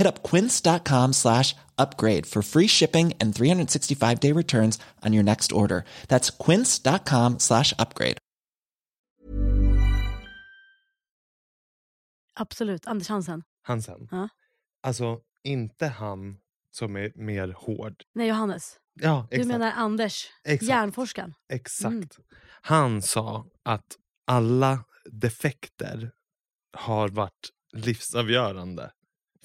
[0.00, 5.52] Hit up quince.com slash upgrade for free shipping and 365 day returns on your next
[5.52, 5.84] order.
[6.08, 8.16] That's quince.com slash upgrade.
[12.40, 12.86] Absolut.
[12.86, 13.42] Anders Hansen.
[13.62, 14.08] Hansen.
[14.10, 14.28] Ja.
[14.82, 16.36] Alltså, inte han
[16.70, 18.02] som är mer hård.
[18.14, 18.76] Nej, Johannes.
[19.00, 19.48] Ja, Du exakt.
[19.48, 20.68] menar Anders, Exakt.
[20.68, 21.34] hjärnforskaren?
[21.52, 21.92] Exakt.
[21.92, 22.08] Mm.
[22.62, 26.10] Han sa att alla defekter
[26.78, 28.90] har varit livsavgörande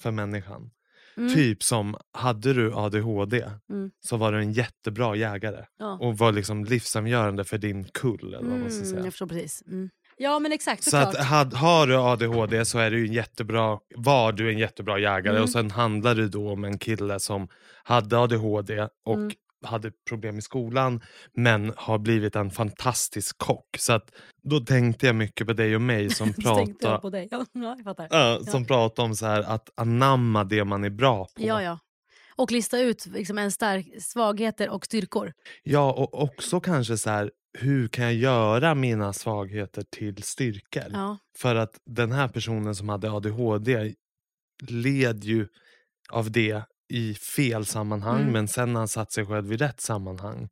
[0.00, 0.70] för människan.
[1.16, 1.34] Mm.
[1.34, 3.90] Typ som, hade du ADHD Mm.
[4.00, 5.64] så var du en jättebra jägare.
[5.78, 5.98] Ja.
[6.00, 8.34] Och var liksom livsavgörande för din kull.
[8.34, 9.04] Eller vad man ska Mm, säga.
[9.04, 9.62] jag förstår precis.
[9.66, 9.90] Mm.
[10.18, 10.84] Ja, men exakt.
[10.84, 14.98] Så att had, har du ADHD så är du en jättebra, var du en jättebra
[14.98, 15.42] jägare Mm.
[15.42, 17.48] och sen handlar det då om en kille som
[17.84, 19.30] hade ADHD och Mm.
[19.66, 21.00] Hade problem i skolan
[21.34, 23.76] men har blivit en fantastisk kock.
[23.78, 24.10] Så att
[24.42, 27.28] då tänkte jag mycket på dig och mig som pratar på dig.
[27.30, 28.06] Ja, jag.
[28.10, 31.30] Ja, som pratar om så här att anamma det man är bra på.
[31.42, 31.78] Ja, ja.
[32.36, 35.32] Och lista ut liksom en stark svagheter och styrkor.
[35.62, 40.90] Ja, och också kanske så här, hur kan jag göra mina svagheter till styrkor?
[40.92, 41.18] Ja.
[41.38, 43.94] För att den här personen som hade ADHD
[44.68, 45.48] led ju
[46.10, 48.32] av det i fel sammanhang Mm.
[48.32, 50.48] men sen när han satt sig själv i rätt sammanhang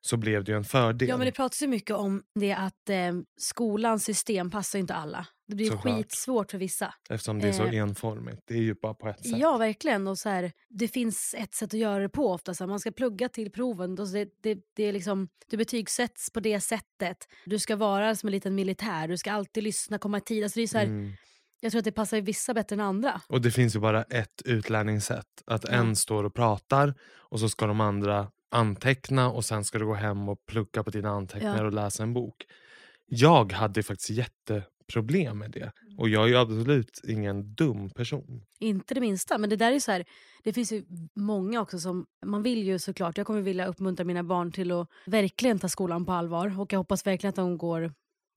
[0.00, 1.08] så blev det ju en fördel.
[1.08, 5.26] Ja, men det pratas ju mycket om det att eh, skolans system passar inte alla.
[5.48, 5.96] Det blir Såklart.
[5.96, 6.94] skitsvårt för vissa.
[7.10, 8.42] Eftersom det är så eh, enformigt.
[8.44, 9.38] Det är ju bara på ett sätt.
[9.38, 10.06] Ja, verkligen.
[10.08, 12.54] Och så här, det finns ett sätt att göra det på ofta.
[12.54, 13.98] Så här, man ska plugga till proven.
[13.98, 17.16] Och det, det, det, är liksom, det betygsätts på det sättet.
[17.46, 19.08] Du ska vara som en liten militär.
[19.08, 20.44] Du ska alltid lyssna, komma i tid.
[20.44, 21.12] Alltså det är så här, Mm.
[21.64, 23.20] Jag tror att det passar vissa bättre än andra.
[23.28, 25.26] Och det finns ju bara ett utlärningssätt.
[25.46, 25.70] Att Ja.
[25.70, 29.94] en står och pratar och så ska de andra anteckna och sen ska du gå
[29.94, 31.64] hem och plugga på dina anteckningar Ja.
[31.66, 32.46] och läsa en bok.
[33.06, 35.72] Jag hade faktiskt jätteproblem med det.
[35.98, 38.42] Och jag är ju absolut ingen dum person.
[38.58, 39.38] Inte det minsta.
[39.38, 40.04] Men det där är så här,
[40.42, 44.22] det finns ju många också som, man vill ju såklart, jag kommer vilja uppmuntra mina
[44.22, 46.60] barn till att verkligen ta skolan på allvar.
[46.60, 47.92] Och jag hoppas verkligen att de går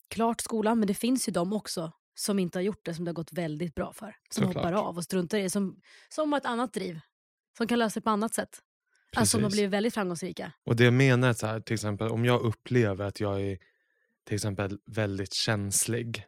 [0.10, 0.80] klart skolan.
[0.80, 3.34] Men det finns ju de också som inte har gjort det, som det har gått
[3.34, 4.16] väldigt bra för.
[4.30, 4.56] Som Såklart.
[4.66, 5.50] hoppar av och struntar i det.
[5.50, 7.00] Som, som har ett annat driv.
[7.58, 8.60] Som kan lösa det på annat sätt.
[9.16, 9.58] Alltså som har Precis.
[9.58, 10.52] blivit väldigt framgångsrika.
[10.66, 13.58] Och det jag menar är så här, till exempel om jag upplever att jag är
[14.28, 16.24] till exempel väldigt känslig.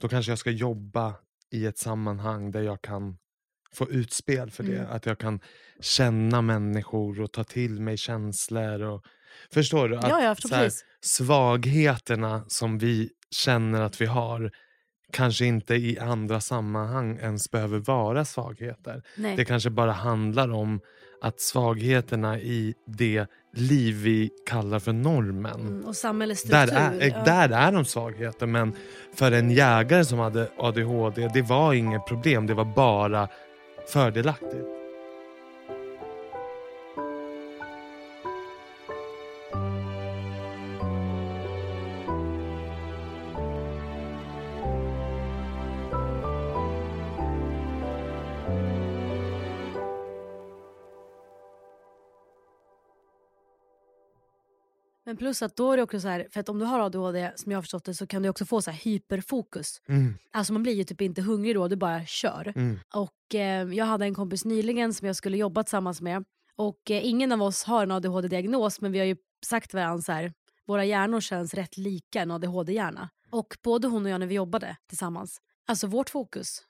[0.00, 1.14] Då kanske jag ska jobba
[1.50, 3.18] i ett sammanhang där jag kan
[3.72, 4.78] få utspel för det.
[4.78, 4.90] Mm.
[4.90, 5.40] Att jag kan
[5.80, 8.80] känna människor och ta till mig känslor.
[8.82, 9.04] Och,
[9.52, 9.96] förstår du?
[9.96, 10.84] Att Ja, jag förstår så här, precis.
[11.00, 14.52] svagheterna som vi känner att vi har
[15.12, 19.02] kanske inte i andra sammanhang ens behöver vara svagheter.
[19.16, 19.36] Nej.
[19.36, 20.80] Det kanske bara handlar om
[21.22, 25.60] att svagheterna i det liv vi kallar för normen.
[25.60, 26.74] Mm, och samhällets struktur.
[26.74, 27.22] Där är, ja.
[27.24, 28.72] där är de svagheter men
[29.14, 33.28] för en jägare som hade ADHD det var inget problem, det var bara
[33.88, 34.75] fördelaktigt.
[55.16, 57.32] Men plus att då är det också så här, för att om du har ADHD
[57.36, 59.80] som jag har förstått det så kan du också få så här hyperfokus.
[59.88, 62.52] Mm, Alltså man blir ju typ inte hungrig då, du bara kör.
[62.56, 62.78] mm.
[62.94, 66.24] Och eh, jag hade en kompis nyligen som jag skulle jobba tillsammans med.
[66.56, 69.16] Och eh, ingen av oss har en ADHD-diagnos men vi har ju
[69.46, 70.32] sagt till varandra så här,
[70.66, 73.08] våra hjärnor känns rätt lika en ADHD-hjärna.
[73.30, 76.62] Och både hon och jag när vi jobbade tillsammans, alltså vårt fokus.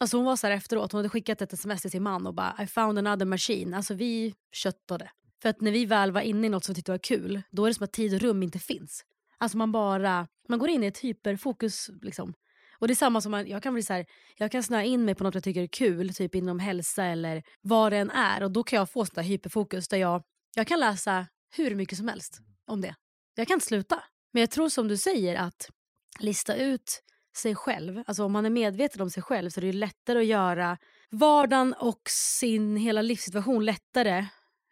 [0.00, 2.34] Alltså hon var så här efteråt, hon hade skickat ett sms till sin man och
[2.34, 3.74] bara I found another machine.
[3.74, 5.10] Alltså vi köttade.
[5.44, 7.64] För att när vi väl var inne i något som vi tyckte var kul, då
[7.64, 9.04] är det som att tid och rum inte finns.
[9.38, 12.34] Alltså man bara, man går in i ett hyperfokus liksom.
[12.78, 14.06] Och det är samma som man, jag kan bli så här,
[14.36, 17.42] jag kan snöa in mig på något jag tycker är kul, typ inom hälsa eller
[17.60, 18.42] vad det än är.
[18.42, 20.22] Och då kan jag få sånt där hyperfokus där jag,
[20.54, 21.26] jag kan läsa
[21.56, 22.94] hur mycket som helst om det.
[23.34, 24.02] Jag kan inte sluta.
[24.32, 25.70] Men jag tror som du säger att
[26.18, 27.02] lista ut
[27.36, 30.26] sig själv, alltså om man är medveten om sig själv så är det lättare att
[30.26, 30.78] göra
[31.10, 34.26] vardagen och sin hela livssituation lättare,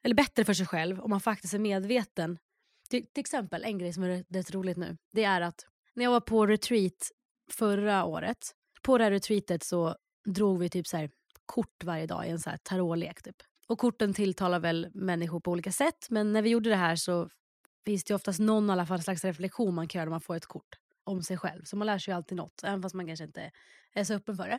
[0.05, 2.39] eller bättre för sig själv om man faktiskt är medveten.
[2.91, 6.11] Till, till exempel, en grej som är rätt roligt nu, det är att när jag
[6.11, 7.11] var på retreat
[7.51, 8.39] förra året,
[8.83, 11.11] på det här retreatet så drog vi typ så här
[11.47, 13.23] kort varje dag i en så här tarotlek.
[13.23, 13.37] Typ.
[13.67, 17.29] Och korten tilltalar väl människor på olika sätt men när vi gjorde det här så
[17.85, 20.37] finns det oftast någon i alla fall slags reflektion man kan göra när man får
[20.37, 21.65] ett kort om sig själv.
[21.65, 23.51] Så man lär sig ju alltid något, även fast man kanske inte
[23.93, 24.59] är så öppen för det.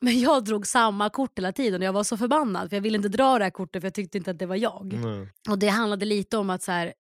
[0.00, 2.96] Men jag drog samma kort hela tiden och jag var så förbannad för jag ville
[2.96, 4.92] inte dra det här kortet för jag tyckte inte att det var jag.
[4.92, 5.28] Mm.
[5.48, 6.94] Och det handlade lite om att, så här,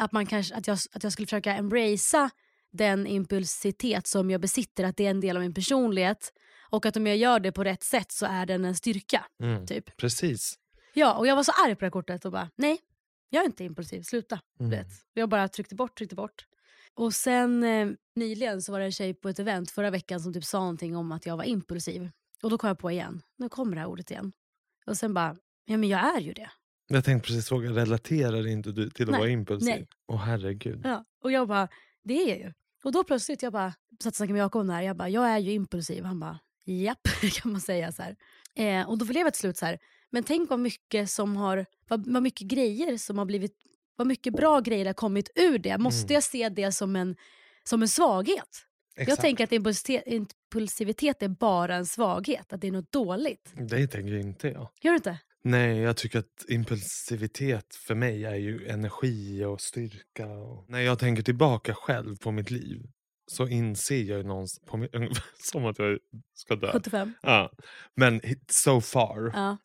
[0.00, 2.30] att, man kanske, att, jag, att jag skulle försöka embracea
[2.72, 6.32] den impulsitet som jag besitter, att det är en del av min personlighet.
[6.70, 9.24] Och att om jag gör det på rätt sätt så är den en styrka.
[9.42, 9.66] Mm.
[9.66, 9.96] Typ.
[9.96, 10.58] Precis.
[10.94, 12.78] Ja, och jag var så arg på det här kortet och bara nej,
[13.30, 14.40] jag är inte impulsiv, sluta.
[14.60, 14.70] Mm.
[14.70, 14.86] Vet.
[15.12, 16.46] Jag bara tryckte bort, tryckte bort.
[16.94, 20.32] Och sen eh, nyligen så var det en tjej på ett event förra veckan som
[20.32, 22.10] typ sa någonting om att jag var impulsiv.
[22.44, 24.32] Och då kom jag på igen, nu kommer det här ordet igen.
[24.86, 26.50] Och sen bara, ja men jag är ju det.
[26.88, 29.68] Jag tänkte precis fråga, relaterar inte du till att Nej, vara impulsiv?
[29.68, 29.86] nej.
[30.08, 30.80] Åh herregud.
[30.84, 31.04] Ja.
[31.22, 31.68] Och jag bara,
[32.04, 32.52] det är jag ju.
[32.84, 35.08] Och då plötsligt, jag bara, satt och snackade med Jakob om det här, jag bara,
[35.08, 36.04] jag är ju impulsiv.
[36.04, 37.02] Han bara, japp,
[37.42, 38.02] kan man säga så.
[38.54, 39.78] Eh, och då blev jag till slut så här,
[40.10, 43.52] men tänk vad mycket som har, vad, vad mycket grejer som har blivit,
[43.96, 45.78] vad mycket bra grejer har kommit ur det.
[45.78, 46.14] Måste Mm.
[46.14, 47.16] jag se det som en,
[47.64, 48.66] som en svaghet?
[48.96, 49.20] Jag Exakt.
[49.20, 49.52] tänker att
[50.06, 53.52] impulsivitet, är bara en svaghet, att det är något dåligt.
[53.54, 54.68] Det tänker inte jag.
[54.80, 55.18] Gör du inte?
[55.42, 60.26] Nej, jag tycker att impulsivitet för mig är ju energi och styrka.
[60.26, 60.64] Och...
[60.68, 62.86] När jag tänker tillbaka själv på mitt liv
[63.26, 64.88] så inser jag ju någonstans, på min,
[65.38, 65.98] som att jag
[66.34, 66.72] ska dö.
[66.72, 67.12] 75?
[67.22, 67.52] Ja.
[67.94, 69.56] Men so far Ja.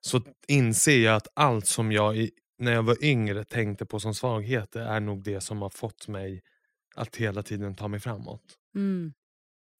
[0.00, 4.14] så inser jag att allt som jag i, när jag var yngre tänkte på som
[4.14, 6.42] svagheter är nog det som har fått mig
[6.94, 8.55] att hela tiden ta mig framåt.
[8.76, 9.12] Mm.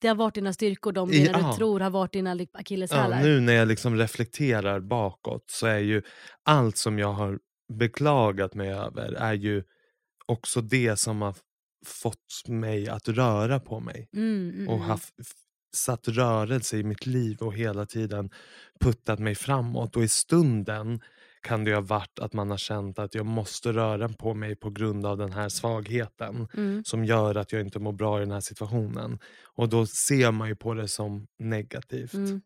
[0.01, 1.51] Det har varit dina styrkor, de delar ja.
[1.51, 3.23] du tror har varit dina li- Ja, akilleshälar.
[3.23, 6.03] nu när jag liksom reflekterar bakåt så är ju
[6.43, 7.39] allt som jag har
[7.73, 9.63] beklagat mig över är ju
[10.27, 11.35] också det som har
[11.87, 14.89] fått mig att röra på mig Mm, mm, och mm.
[14.89, 15.15] haft,
[15.77, 18.31] satt rörelse i mitt liv och hela tiden
[18.81, 19.97] puttat mig framåt.
[19.97, 21.01] Och i stunden
[21.47, 24.71] kan det ha varit att man har känt att jag måste röra på mig på
[24.71, 26.85] grund av den här svagheten Mm.
[26.85, 29.19] som gör att jag inte mår bra i den här situationen.
[29.57, 32.15] Och då ser man ju på det som negativt.
[32.15, 32.41] Mm.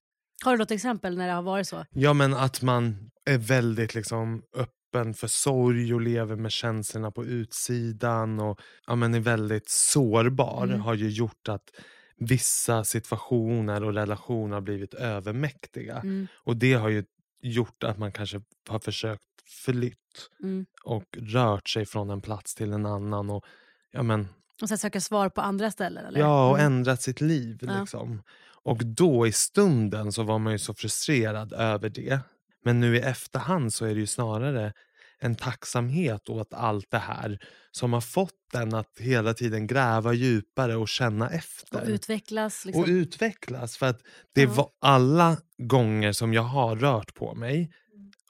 [0.44, 1.85] Har du något exempel när det har varit så?
[1.91, 7.25] Ja men att man är väldigt liksom öppen för sorg och lever med känslorna på
[7.25, 10.81] utsidan och ja, men är väldigt sårbar Mm.
[10.81, 11.70] har ju gjort att
[12.17, 15.96] vissa situationer och relationer har blivit övermäktiga.
[15.96, 16.26] Mm.
[16.44, 17.05] Och det har ju
[17.42, 19.22] gjort att man kanske har försökt
[19.64, 19.96] flytt
[20.42, 20.66] Mm.
[20.84, 23.31] och rört sig från en plats till en annan.
[23.31, 23.44] Och,
[23.90, 24.28] ja, men,
[24.62, 26.05] Och sen söka svar på andra ställen?
[26.06, 26.20] Eller?
[26.20, 26.72] Ja, och Mm.
[26.72, 27.58] ändrat sitt liv.
[27.62, 27.81] Ja.
[27.81, 28.22] Liksom.
[28.62, 32.20] Och då i stunden så var man ju så frustrerad över det.
[32.65, 34.72] Men nu i efterhand så är det ju snarare
[35.20, 37.39] en tacksamhet åt allt det här
[37.70, 41.82] som har fått en att hela tiden gräva djupare och känna efter.
[41.82, 42.65] Och utvecklas?
[42.65, 42.82] Liksom.
[42.82, 43.77] Och utvecklas.
[43.77, 44.00] För att
[44.34, 44.50] det Ja.
[44.50, 47.70] var alla gånger som jag har rört på mig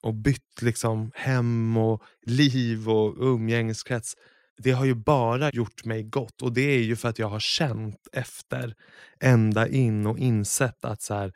[0.02, 4.14] och bytt liksom hem och liv och umgängeskrets.
[4.62, 7.40] Det har ju bara gjort mig gott och det är ju för att jag har
[7.40, 8.74] känt efter
[9.20, 11.32] ända in och insett att så här,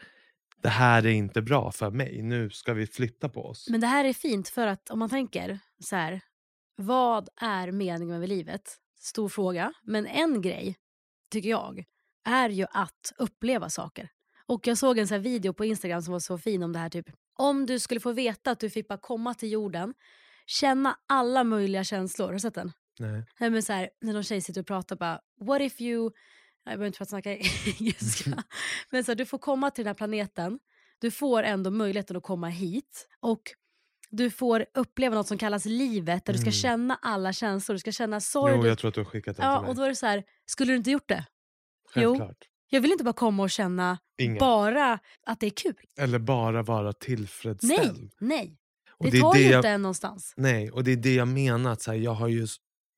[0.65, 2.23] det här är inte bra för mig.
[2.23, 3.69] Nu ska vi flytta på oss.
[3.71, 6.21] Men det här är fint för att om man tänker så här,
[6.77, 8.77] vad är meningen med livet?
[9.01, 9.73] Stor fråga.
[9.83, 10.77] Men en grej,
[11.31, 11.85] tycker jag,
[12.29, 14.09] är ju att uppleva saker.
[14.47, 16.89] Och jag såg en så video på Instagram som var så fin om det här
[16.89, 17.07] typ.
[17.39, 19.95] Om du skulle få veta att du fick bara komma till jorden,
[20.47, 22.27] känna alla möjliga känslor.
[22.27, 22.73] Har du sett den?
[22.99, 23.25] Nej.
[23.41, 26.11] Nej, men så här, när någon tjej sitter och pratar bara, what if you...
[26.65, 27.31] Jag behöver inte prata snacka
[27.81, 28.45] engelska.
[28.91, 30.59] men så här, du får komma till den här planeten,
[30.99, 33.41] du får ändå möjligheten att komma hit och
[34.11, 36.53] du får uppleva något som kallas livet där du ska Mm.
[36.53, 38.55] känna alla känslor, du ska känna sorg.
[38.57, 39.71] Jo, jag tror att du har skickat den ja, till mig.
[39.71, 41.27] och då är det så här, skulle du inte gjort det?
[41.95, 42.11] jo.
[42.11, 42.39] Självklart.
[42.69, 44.39] Jag vill inte bara komma och känna Inget.
[44.41, 45.75] bara att det är kul.
[45.99, 47.99] Eller bara vara tillfredsställd.
[48.01, 48.59] Nej, nej.
[48.91, 50.35] Och Det, det tar det ju jag- inte en någonstans.
[50.37, 51.73] Nej, och det är det jag menar.
[51.73, 52.47] Att så här, jag har ju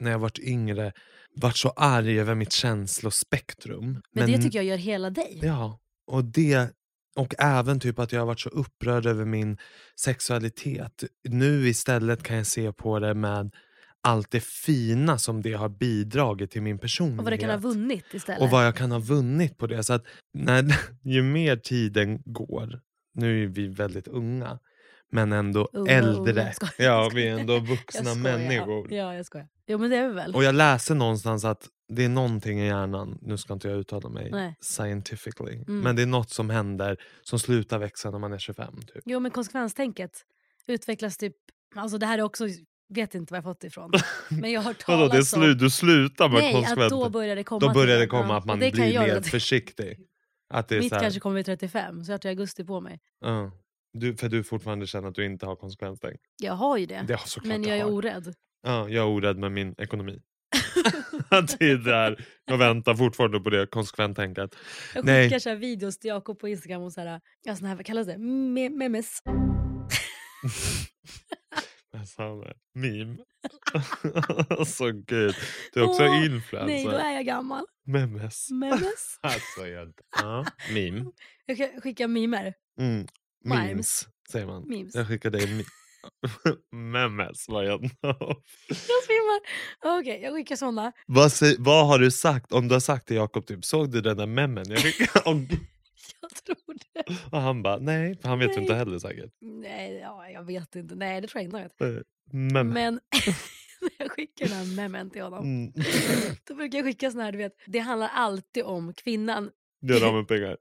[0.00, 0.92] när jag varit yngre
[1.36, 4.02] varit så arg över mitt känslospektrum.
[4.12, 5.40] Men, det tycker jag gör hela dig.
[5.42, 6.70] Ja, och det
[7.16, 9.58] och även typ att jag har varit så upprörd över min
[10.00, 11.04] sexualitet.
[11.28, 13.54] Nu istället kan jag se på det med
[14.00, 17.18] allt det fina som det har bidragit till min personlighet.
[17.18, 18.42] Och vad du kan ha vunnit istället.
[18.42, 19.84] Och vad jag kan ha vunnit på det.
[19.84, 20.64] Så att när,
[21.02, 22.80] ju mer tiden går,
[23.14, 24.58] nu är vi väldigt unga,
[25.12, 26.52] men ändå Unga, äldre.
[26.52, 28.92] Skojar, ja, vi är ändå vuxna människor.
[28.92, 29.48] Ja, jag skojar.
[29.66, 30.34] Jo men det är vi väl.
[30.34, 34.08] Och jag läser någonstans att det är någonting i hjärnan, nu ska inte jag uttala
[34.08, 34.56] mig Nej.
[34.60, 35.80] scientifically, Mm.
[35.80, 38.74] men det är något som händer som slutar växa när man är 25.
[38.80, 39.02] Typ.
[39.04, 40.10] Jo men konsekvenstänket
[40.66, 41.36] utvecklas typ,
[41.76, 42.44] alltså det här är också,
[42.94, 43.90] vet inte var jag fått det ifrån.
[44.30, 47.44] Men jag har hört Vadå, det slut, du slutar med Nej, att då börjar det
[47.44, 47.60] komma.
[47.60, 49.98] Då börjar det komma Ja, att man blir mer försiktig.
[50.54, 52.80] Att det Mitt så här, kanske kommer vid 35, så jag har till augusti på
[52.80, 53.00] mig.
[53.20, 53.50] ja.
[53.98, 56.20] Du, för du fortfarande känner att du inte har konsekvenstänk.
[56.36, 57.04] Jag har ju det.
[57.08, 58.34] Det har men jag är orädd.
[58.62, 60.22] Ja, jag är orädd med min ekonomi.
[61.30, 62.26] Det är där.
[62.44, 64.56] Jag väntar fortfarande på det konsekvent-tänket.
[64.94, 65.24] Jag Nej.
[65.24, 68.06] skickar så videos till Jakob på Instagram och så här, ja, såna här vad kallas
[68.06, 68.16] det?
[68.16, 69.22] Me- memes.
[72.18, 72.52] Jag.
[72.74, 73.16] Meme.
[74.50, 75.34] alltså gud.
[75.72, 76.66] Du är också Åh, influencer.
[76.66, 77.64] Nej, då är jag gammal.
[77.86, 78.50] Memes.
[78.50, 79.18] Memes.
[79.20, 79.92] alltså, jag...
[80.22, 81.04] Ja, meme.
[81.46, 82.54] Jag kan skicka mimer.
[82.80, 83.06] Mm.
[83.48, 84.08] Memes.
[84.32, 84.62] Säger man.
[84.68, 84.94] Memes.
[84.94, 85.46] Jag skickar dig
[86.72, 87.46] memes.
[87.48, 87.80] Jag...
[89.06, 89.40] Svimmar.
[89.98, 90.92] Okej, jag skickar såna.
[91.06, 92.52] vad, sä- vad har du sagt?
[92.52, 94.64] Om du har sagt till Jakob, typ, såg du den där memmen?
[94.68, 95.30] Jag skickade...
[95.40, 95.58] Gud.
[96.20, 97.16] Jag tror det.
[97.36, 98.18] och han bara, nej.
[98.22, 98.58] För han vet Nej.
[98.62, 99.30] inte heller säkert.
[99.40, 100.94] Nej, ja, jag vet inte.
[100.94, 101.96] Nej, det tror jag inte han vet.
[101.96, 102.68] Eh, Mem.
[102.68, 103.00] Men
[103.80, 105.72] när jag skickar den här memen till honom, Mm.
[106.48, 109.50] då brukar jag skicka såna här, du vet, det handlar alltid om kvinnan
[109.82, 110.56] Gör av med pengar.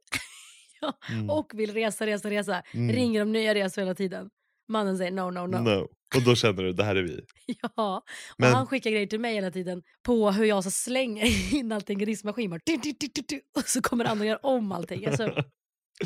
[1.10, 1.30] Mm.
[1.30, 2.64] och vill resa, resa, resa.
[2.74, 2.96] Mm.
[2.96, 4.30] Ringer om nya resor hela tiden.
[4.68, 5.58] Mannen säger no, no, no.
[5.58, 5.88] No.
[6.16, 7.22] Och då känner du, det här är vi.
[7.76, 8.04] Ja,
[8.38, 11.72] Men- och han skickar grejer till mig hela tiden på hur jag så slänger in
[11.72, 12.50] allting i diskmaskin.
[12.50, 15.06] bara tu, tu, tu, tu, tu, Och så kommer han och gör om allting.
[15.06, 15.44] Alltså,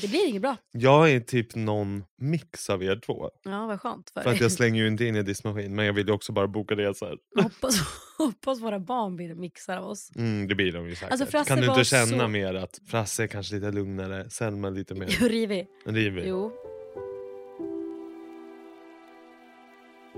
[0.01, 0.55] det blir inget bra.
[0.71, 3.29] Jag är typ någon mix av er två.
[3.43, 5.93] Ja, vad skönt för För att jag slänger ju inte in i diskmaskin, men jag
[5.93, 7.17] vill ju också bara boka resor.
[7.41, 7.75] hoppas,
[8.17, 10.11] hoppas våra barn blir mixar av oss.
[10.15, 11.21] Mm, det blir de ju säkert.
[11.21, 14.95] Alltså, kan du inte känna så- mer att Frasse är kanske lite lugnare, Selma lite
[14.95, 15.67] mer Hur rivig?
[15.85, 16.23] rivig?
[16.27, 16.51] Jo.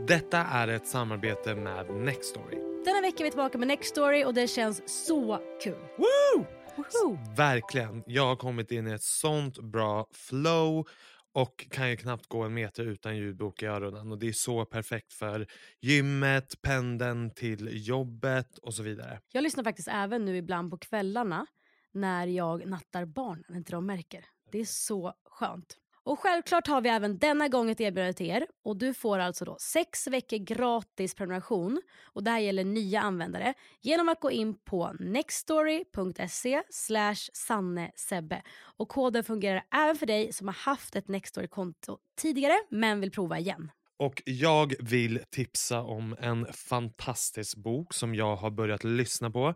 [0.08, 2.58] Detta är ett samarbete med Nextory.
[2.86, 5.75] Denna vecka är vi tillbaka med Next Story och det känns så kul.
[5.98, 6.46] Woo!
[6.75, 7.18] Woho!
[7.38, 8.04] Verkligen.
[8.06, 10.88] Jag har kommit in i ett sånt bra flow
[11.34, 14.12] och kan ju knappt gå en meter utan ljudbok i öronen.
[14.12, 15.48] Och det är så perfekt för
[15.82, 19.20] gymmet, pendeln till jobbet och så vidare.
[19.32, 21.46] Jag lyssnar faktiskt även nu ibland på kvällarna
[21.92, 24.25] när jag nattar barnen, inte de märker.
[24.51, 25.78] Det är så skönt.
[26.03, 28.48] Och självklart har vi även denna gång ett erbjudande till er.
[28.65, 31.81] Och du får alltså då sex veckor gratis prenumeration.
[32.13, 33.53] Och det här gäller nya användare.
[33.81, 38.41] Genom att gå in på nextstory.se slash sannesebbe.
[38.77, 43.39] Och koden fungerar även för dig som har haft ett Nextory-konto tidigare men vill prova
[43.39, 43.72] igen.
[44.01, 49.53] Och jag vill tipsa om en fantastisk bok som jag har börjat lyssna på.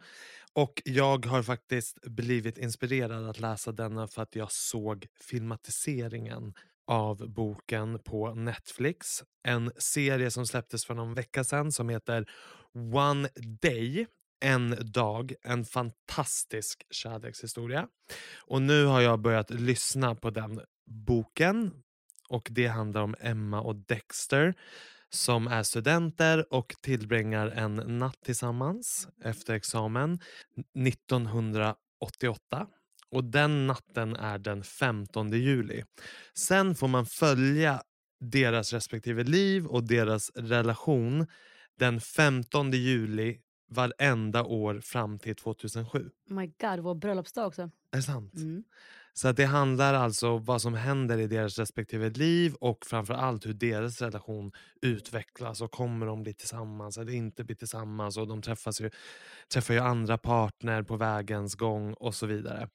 [0.55, 6.53] Och jag har faktiskt blivit inspirerad att läsa denna för att jag såg filmatiseringen
[6.88, 9.24] av boken på Netflix.
[9.43, 12.29] En serie som släpptes för någon vecka sedan som heter
[12.93, 13.29] One
[13.62, 14.07] Day.
[14.39, 17.88] En dag, en fantastisk kärlekshistoria.
[18.38, 21.71] Och nu har jag börjat lyssna på den boken
[22.29, 24.55] och det handlar om Emma och Dexter
[25.15, 30.19] som är studenter och tillbringar en natt tillsammans efter examen
[30.88, 32.67] 1988.
[33.10, 35.84] Och den natten är den 15 juli.
[36.34, 37.81] Sen får man följa
[38.19, 41.27] deras respektive liv och deras relation
[41.79, 46.10] den 15 juli varenda år fram till 2007.
[46.29, 47.62] Oh my god, vår bröllopsdag också.
[47.62, 48.34] Är det sant?
[48.36, 48.63] Mm.
[49.17, 53.45] Så att det handlar alltså om vad som händer i deras respektive liv och framförallt
[53.45, 58.41] hur deras relation utvecklas och kommer de bli tillsammans eller inte bli tillsammans och de
[58.41, 58.89] träffas ju,
[59.53, 62.69] träffar ju andra partner på vägens gång och så vidare.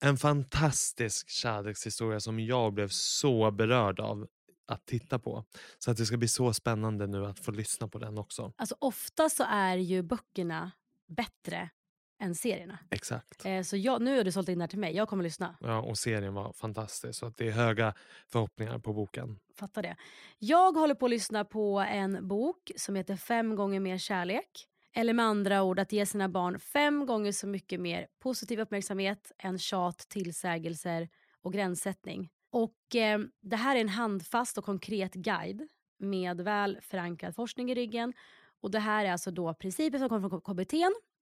[0.00, 4.26] En fantastisk kärlekshistoria som jag blev så berörd av
[4.68, 5.44] att titta på.
[5.78, 8.52] Så att det ska bli så spännande nu att få lyssna på den också.
[8.56, 10.70] Alltså ofta så är ju böckerna
[11.08, 11.70] bättre
[12.18, 12.78] än serierna.
[12.90, 13.44] Exakt.
[13.46, 15.56] Eh, så jag, nu har du sålt in det här till mig, jag kommer lyssna.
[15.60, 17.18] Ja, och serien var fantastisk.
[17.18, 17.94] Så att det är höga
[18.28, 19.38] förhoppningar på boken.
[19.58, 19.96] Fattar det.
[20.38, 24.66] Jag håller på att lyssna på en bok som heter Fem gånger mer kärlek.
[24.94, 29.32] Eller med andra ord att ge sina barn fem gånger så mycket mer positiv uppmärksamhet
[29.38, 31.08] än tjat, tillsägelser
[31.42, 32.30] och gränssättning.
[32.50, 35.68] Och eh, Det här är en handfast och konkret guide
[35.98, 38.12] med väl förankrad forskning i ryggen.
[38.60, 40.74] Och det här är alltså då principer som kommer från KBT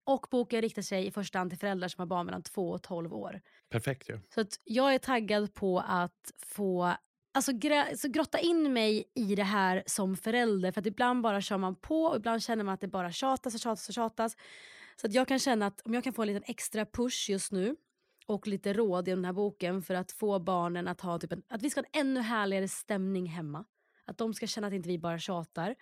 [0.05, 2.83] och boken riktar sig i första hand till föräldrar som har barn mellan 2 och
[2.83, 3.41] 12 år.
[3.69, 4.21] Perfekt ju.
[4.35, 6.95] Så att jag är taggad på att få
[7.35, 7.53] alltså,
[7.97, 10.73] så grotta in mig i det här som förälder.
[10.73, 13.55] För att ibland bara kör man på och ibland känner man att det bara tjatas
[13.55, 14.37] och tjatas och tjatas.
[14.97, 17.53] Så att jag kan känna att om jag kan få en liten extra push just
[17.53, 17.77] nu
[18.27, 21.43] och lite råd i den här boken för att få barnen att ha typ en,
[21.49, 23.65] att vi ska ha en ännu härligare stämning hemma.
[24.05, 25.75] Att de ska känna att inte vi bara tjatar.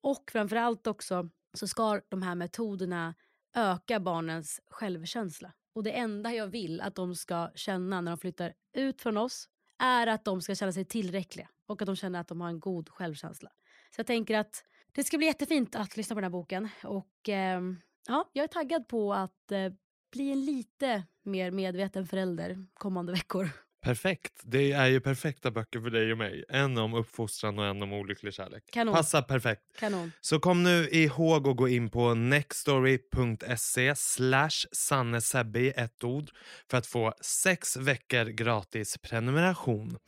[0.00, 3.14] Och framförallt också så ska de här metoderna
[3.54, 5.52] öka barnens självkänsla.
[5.74, 9.48] Och det enda jag vill att de ska känna när de flyttar ut från oss
[9.78, 12.60] är att de ska känna sig tillräckliga och att de känner att de har en
[12.60, 13.50] god självkänsla.
[13.90, 17.28] Så jag tänker att det ska bli jättefint att lyssna på den här boken och
[17.28, 17.60] eh,
[18.08, 19.72] ja, jag är taggad på att eh,
[20.12, 23.50] bli en lite mer medveten förälder kommande veckor.
[23.82, 24.32] Perfekt.
[24.42, 26.44] Det är ju perfekta böcker för dig och mig.
[26.48, 28.64] En om uppfostran och en om olycklig kärlek.
[28.72, 28.94] Kanon.
[28.94, 29.62] Passar perfekt.
[29.78, 30.12] Kanon.
[30.20, 36.30] Så kom nu ihåg att gå in på nextory.se slash sannesebbe i ett ord
[36.70, 39.98] för att få sex veckor gratis prenumeration.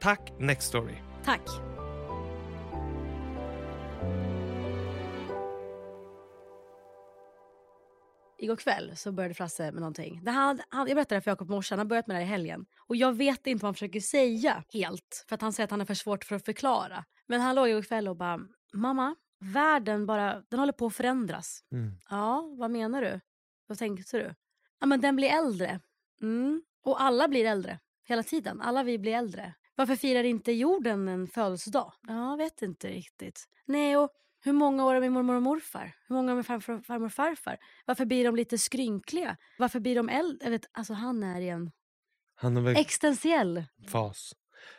[0.00, 0.94] Tack Nextory.
[1.24, 1.40] Tack.
[8.44, 10.24] Igår kväll så började Frasse med någonting.
[10.24, 12.28] Det han, han, jag berättade för Jakob morse, han har börjat med det här i
[12.28, 12.66] helgen.
[12.78, 15.24] Och jag vet inte vad han försöker säga helt.
[15.28, 17.04] För att han säger att han är för svårt för att förklara.
[17.26, 18.40] Men han låg igår kväll och bara,
[18.72, 21.60] mamma, världen bara, den håller på att förändras.
[21.72, 21.92] Mm.
[22.10, 23.20] Ja, vad menar du?
[23.66, 24.34] Vad tänkte du?
[24.80, 25.80] Ja men den blir äldre.
[26.22, 26.62] Mm.
[26.82, 27.78] Och alla blir äldre.
[28.04, 28.60] Hela tiden.
[28.60, 29.54] Alla vi blir äldre.
[29.74, 31.92] Varför firar inte jorden en födelsedag?
[32.08, 33.44] Ja, vet inte riktigt.
[33.64, 34.10] Nej, och
[34.44, 35.92] hur många år är min mormor och morfar?
[36.08, 37.58] Hur många är min farmor, farmor och farfar?
[37.86, 39.36] Varför blir de lite skrynkliga?
[39.58, 40.38] Varför blir de äldre?
[40.44, 41.70] Jag vet, alltså han är i en
[42.34, 43.64] Han har väl existentiell...
[43.88, 44.32] fas.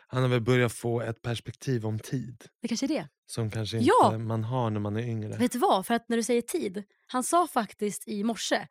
[0.08, 3.08] Han har väl börjat få ett perspektiv om tid Det kanske är det.
[3.26, 4.06] som kanske Ja.
[4.06, 5.36] inte man har när man är yngre.
[5.36, 5.86] Vet du vad?
[5.86, 6.84] För att när du säger tid.
[7.06, 8.66] Han sa faktiskt i morse.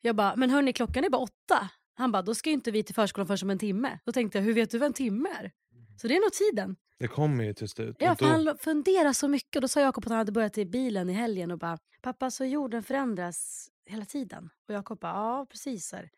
[0.00, 1.68] Jag bara, men hörni klockan är bara åtta.
[1.94, 3.98] Han bara, då ska ju inte vi till förskolan förrän om en timme.
[4.04, 5.52] Då tänkte jag, hur vet du vad en timme är?
[6.00, 6.76] Så det är nog tiden.
[6.98, 7.96] Det kommer ju till slut.
[7.98, 9.56] Ja, då, han funderar så mycket.
[9.56, 12.30] Och då sa Jakob att han hade börjat i bilen i helgen och bara, pappa
[12.30, 14.50] så jorden förändras hela tiden?
[14.68, 15.92] Och Jakob bara, ja precis.
[15.92, 16.10] Här.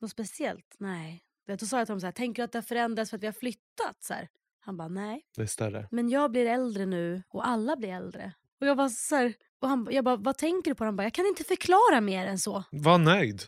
[0.00, 0.76] Något speciellt?
[0.78, 1.22] Nej.
[1.60, 3.22] Då sa jag till honom så här, tänker du att det har förändrats för att
[3.22, 3.96] vi har flyttat?
[4.00, 4.28] Så här.
[4.60, 5.22] Han bara, nej.
[5.36, 5.88] det är större.
[5.90, 8.32] Men jag blir äldre nu och alla blir äldre.
[8.60, 10.84] Och jag var så här, och han, jag bara, vad tänker du på?
[10.84, 12.64] Han bara, jag kan inte förklara mer än så.
[12.70, 13.42] Var nöjd.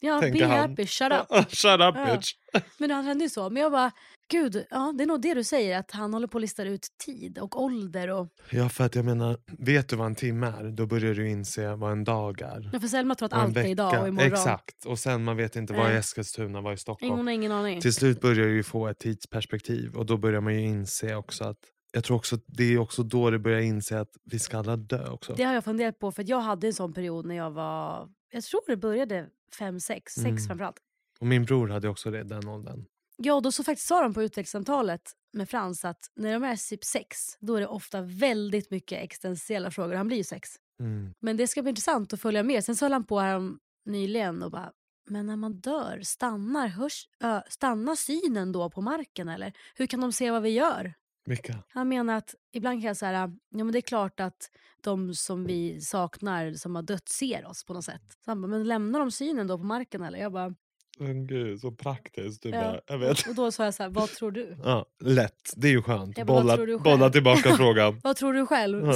[0.00, 0.70] Ja, tänker be han.
[0.70, 1.28] happy, shut up.
[1.50, 2.14] Shut up Ja.
[2.16, 2.32] bitch.
[2.78, 3.50] Men han kände ju så.
[3.50, 3.92] Men jag bara,
[4.28, 5.78] gud, ja, det är nog det du säger.
[5.78, 8.10] Att han håller på att lista ut tid och ålder.
[8.10, 8.28] Och...
[8.50, 10.70] Ja för att jag menar, vet du vad en timme är?
[10.70, 12.70] Då börjar du inse vad en dag är.
[12.72, 14.32] Ja, för Selma tror att allt är idag och imorgon.
[14.32, 14.86] Exakt.
[14.86, 15.98] Och sen man vet inte vad är Nej.
[15.98, 17.12] Eskilstuna, vad är Stockholm.
[17.12, 17.80] Ingen, ingen aning.
[17.80, 21.44] Till slut börjar du ju få ett tidsperspektiv och då börjar man ju inse också
[21.44, 21.58] att
[21.92, 25.08] jag tror också det är också då det börjar inse att vi ska alla dö
[25.10, 25.34] också.
[25.36, 26.12] Det har jag funderat på.
[26.12, 29.26] För att jag hade en sån period när jag var, jag tror det började
[29.58, 30.38] fem, sex, sex Mm.
[30.38, 30.76] framförallt.
[31.20, 32.84] Och min bror hade också det, den åldern.
[33.22, 36.84] Ja, då så faktiskt sa de på utvecklingssamtalet med Frans att när de är typ
[36.84, 39.94] sex, då är det ofta väldigt mycket existentiella frågor.
[39.94, 40.50] Han blir ju sex.
[40.80, 41.14] Mm.
[41.20, 42.64] Men det ska bli intressant att följa med.
[42.64, 44.72] Sen så höll han på här om, nyligen och bara,
[45.10, 49.52] men när man dör, stannar, hörs, ö, stannar synen då på marken eller?
[49.74, 50.94] Hur kan de se vad vi gör?
[51.24, 51.58] Vilka?
[51.68, 54.50] Han menar att ibland kan jag säga, ja men det är klart att
[54.82, 58.18] de som vi saknar som har dött ser oss på något sätt.
[58.24, 60.18] Så han bara, men lämnar de synen då på marken eller?
[60.18, 60.54] Jag bara,
[60.98, 62.42] Men gud, så praktiskt.
[62.42, 62.60] Du ja.
[62.60, 63.26] bara, jag vet.
[63.28, 64.56] Och då sa jag så här, vad tror du?
[64.64, 66.18] Ja, lätt, det är ju skönt.
[66.18, 66.82] Jag bara, vad Bolla, tror du själv?
[66.82, 68.00] bolla tillbaka frågan.
[68.04, 68.86] Vad tror du själv?
[68.86, 68.94] Ja,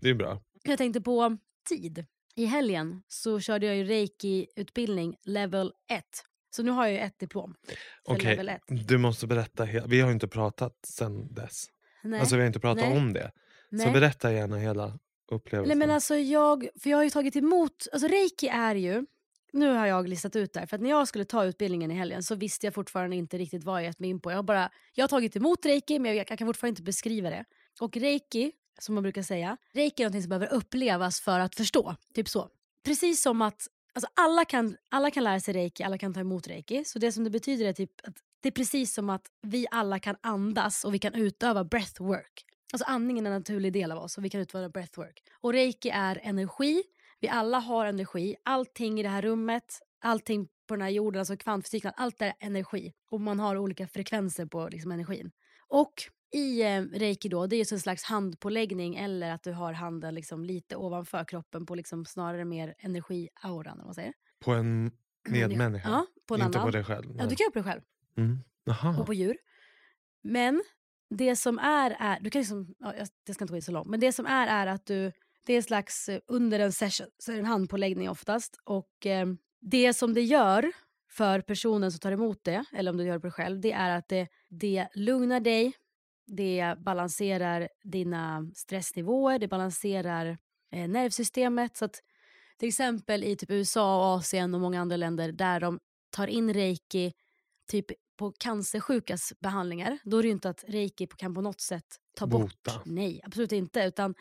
[0.00, 0.42] det är bra.
[0.62, 1.36] Jag tänkte på
[1.68, 2.04] tid.
[2.34, 6.04] I helgen så körde jag ju reiki-utbildning level 1.
[6.50, 7.54] Så nu har jag ju ett diplom
[8.04, 8.88] Okej, 1.
[8.88, 9.64] du måste berätta.
[9.86, 11.66] Vi har ju inte pratat sen dess.
[12.02, 12.20] Nej.
[12.20, 12.98] Alltså vi har inte pratat Nej.
[12.98, 13.30] om det.
[13.70, 13.92] Så Nej.
[13.92, 14.98] berätta gärna hela
[15.30, 15.78] upplevelsen.
[15.78, 19.04] Nej men alltså jag, för jag har ju tagit emot, alltså reiki är ju,
[19.52, 21.94] nu har jag listat ut det här, för att när jag skulle ta utbildningen i
[21.94, 24.30] helgen så visste jag fortfarande inte riktigt vad jag gett mig in på.
[24.30, 27.30] Jag har, bara, jag har tagit emot reiki men jag, jag kan fortfarande inte beskriva
[27.30, 27.44] det.
[27.80, 31.96] Och reiki, som man brukar säga, reiki är något som behöver upplevas för att förstå.
[32.14, 32.48] Typ så.
[32.84, 36.48] Precis som att alltså alla, kan, alla kan lära sig reiki, alla kan ta emot
[36.48, 36.84] reiki.
[36.84, 39.98] Så det som det betyder är typ att det är precis som att vi alla
[39.98, 42.44] kan andas och vi kan utöva breathwork.
[42.72, 45.22] Alltså andningen är en naturlig del av oss och vi kan utföra breathwork.
[45.40, 46.82] Och reiki är energi.
[47.22, 48.36] Vi alla har energi.
[48.42, 52.92] Allting i det här rummet, allting på den här jorden, alltså kvantfysiken, allt är energi.
[53.10, 55.30] Och man har olika frekvenser på liksom, energin.
[55.68, 55.92] Och
[56.32, 60.14] i eh, reiki då, det är just en slags handpåläggning eller att du har handen
[60.14, 63.80] liksom lite ovanför kroppen på liksom snarare mer energiauran.
[63.80, 64.12] Om man säger.
[64.44, 64.90] På en
[65.28, 65.88] medmänniska?
[65.88, 66.68] Ja, på en inte annan.
[66.68, 67.14] på dig själv?
[67.18, 67.82] Ja, du kan göra på dig själv
[68.16, 69.00] mm.
[69.00, 69.36] Och på djur.
[70.22, 70.62] Men
[71.10, 73.72] det som är, är du kan liksom, ja, jag, jag ska inte gå in så
[73.72, 75.12] långt, men det som är är att du
[75.44, 78.56] Det är en slags, eh, under en session, så är det en handpåläggning oftast.
[78.64, 79.26] Och eh,
[79.60, 80.72] det som det gör
[81.10, 83.72] för personen som tar emot det, eller om du gör det på dig själv, det
[83.72, 85.72] är att det, det lugnar dig,
[86.26, 90.38] det balanserar dina stressnivåer, det balanserar
[90.72, 91.76] eh, nervsystemet.
[91.76, 92.02] Så att
[92.58, 96.54] till exempel i typ USA och Asien och många andra länder där de tar in
[96.54, 97.12] reiki
[97.70, 101.96] typ på cancersjukas behandlingar, då är det ju inte att reiki kan på något sätt
[102.16, 102.62] ta bort.
[102.64, 102.80] Bota.
[102.84, 103.80] Nej, absolut inte.
[103.84, 104.14] Utan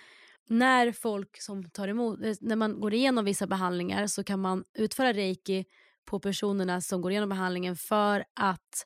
[0.51, 4.63] när folk som tar emot, eh, när man går igenom vissa behandlingar så kan man
[4.77, 5.65] utföra reiki
[6.05, 8.85] på personerna som går igenom behandlingen för att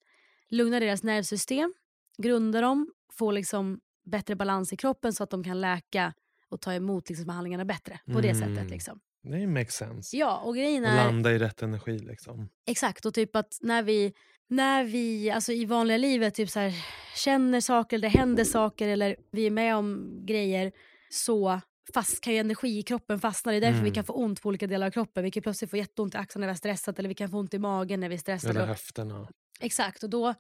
[0.50, 1.74] lugna deras nervsystem,
[2.18, 6.14] grunda dem, få liksom bättre balans i kroppen så att de kan läka
[6.50, 8.00] och ta emot liksom behandlingarna bättre.
[8.14, 8.56] På det Mm.
[8.56, 8.72] sättet.
[8.72, 9.00] Liksom.
[9.24, 10.18] Det makes sense.
[10.18, 10.96] Ja, och grejen Och är...
[10.96, 12.50] landa i rätt energi liksom.
[12.68, 14.14] Exakt, och typ att när vi,
[14.48, 16.74] när vi alltså i vanliga livet typ så här,
[17.16, 20.72] känner saker, eller det händer saker eller vi är med om grejer
[21.16, 21.62] så
[21.94, 23.52] fast kan ju energi i kroppen fastna.
[23.52, 23.84] Det är därför Mm.
[23.86, 25.24] vi kan få ont på olika delar av kroppen.
[25.24, 27.38] Vi kan plötsligt få jätteont i axlarna när vi är stressat eller vi kan få
[27.38, 28.54] ont i magen när vi är stressade.
[28.60, 29.28] Eller höfterna.
[29.60, 30.34] Exakt, och då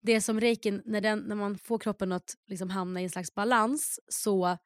[0.00, 3.34] det som reikin, när, den, när man får kroppen att liksom hamna i en slags
[3.34, 4.56] balans så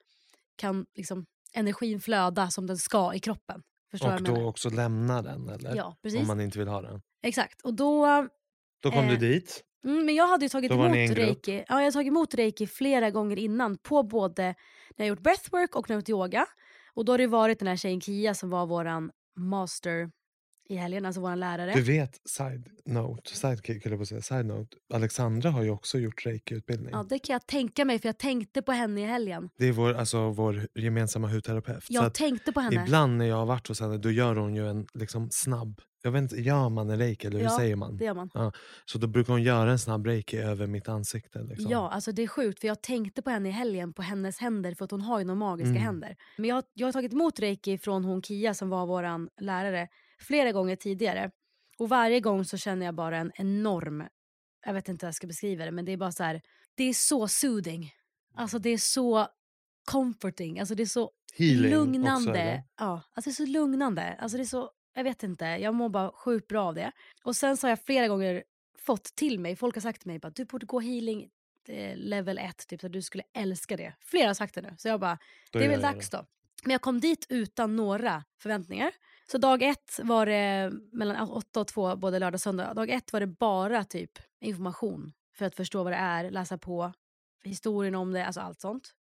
[0.57, 3.63] kan liksom energin flöda som den ska i kroppen.
[3.91, 4.47] Förstår Och då menar?
[4.47, 5.77] också lämna den eller?
[5.77, 6.21] Ja, precis.
[6.21, 7.01] Om man inte vill ha den.
[7.23, 8.29] Exakt, och då
[8.83, 9.63] Då kom Eh, du dit.
[9.87, 11.65] Mm, men jag hade ju tagit Då emot reiki.
[11.69, 14.43] Ja, jag har tagit emot reiki flera gånger innan på både
[14.97, 16.47] när jag gjort breathwork och när jag gjort yoga.
[16.95, 20.11] Och då har det varit den här tjejen Kia som var våran master
[20.69, 21.73] i helgen, alltså våran lärare.
[21.75, 24.77] Du vet, side note, sidekick eller på att säga, side note.
[24.95, 26.91] Alexandra har ju också gjort reiki-utbildning.
[26.93, 29.51] Ja, det kan jag tänka mig för jag tänkte på henne i helgen.
[29.59, 31.85] Det är vår, alltså, vår gemensamma hudterapeut.
[31.85, 32.83] Så Jag att tänkte på henne.
[32.83, 36.13] ibland när jag har varit hos henne då gör hon ju en liksom, snabb, jag
[36.13, 37.97] vet inte, gör man en reiki eller hur Ja, säger man?
[37.97, 38.31] Det gör man.
[38.35, 38.53] Ja,
[38.85, 41.43] så då brukar hon göra en snabb reiki över mitt ansikte.
[41.43, 41.71] Liksom.
[41.71, 44.75] Ja, alltså det är sjukt för jag tänkte på henne i helgen på hennes händer
[44.75, 45.83] för att hon har ju några magiska Mm.
[45.83, 46.17] händer.
[46.37, 49.89] Men jag, jag har tagit emot reiki från hon Kia som var våran lärare
[50.21, 51.31] flera gånger tidigare.
[51.79, 54.05] Och varje gång så känner jag bara en enorm,
[54.67, 56.41] jag vet inte hur jag ska beskriva det men det är bara så här,
[56.75, 57.93] det är så soothing.
[58.35, 59.29] Alltså det är så
[59.91, 62.41] comforting, alltså det är så Healing också, lugnande.
[62.41, 62.63] eller?
[62.79, 64.17] ja, alltså det är så lugnande.
[64.19, 66.93] Alltså det är så, jag vet inte, jag mår bara sjukt bra av det.
[67.23, 68.45] Och sen så har jag flera gånger
[68.79, 71.31] fått till mig, folk har sagt till mig att du borde gå healing
[71.69, 73.95] eh, level 1, typ så du skulle älska det.
[74.01, 75.19] Flera har sagt det nu, så jag bara,
[75.51, 76.27] Då det är väl dags då.
[76.63, 78.93] Men jag kom dit utan några förväntningar.
[79.27, 82.75] Så dag ett var det mellan åtta och två, både lördag och söndag.
[82.75, 86.93] Dag ett var det bara typ information för att förstå vad det är, läsa på,
[87.45, 88.95] historien om det, alltså allt sånt.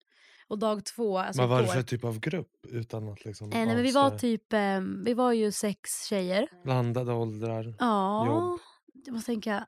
[0.49, 2.67] Och dag två, alltså Vad var det för typ av grupp?
[2.69, 6.49] Utan att liksom Eh, nej, men vi var typ, eh, vi var ju sex tjejer.
[6.65, 7.75] Blandade åldrar?
[7.79, 8.61] Ja, Jobb.
[9.05, 9.67] jag måste tänka.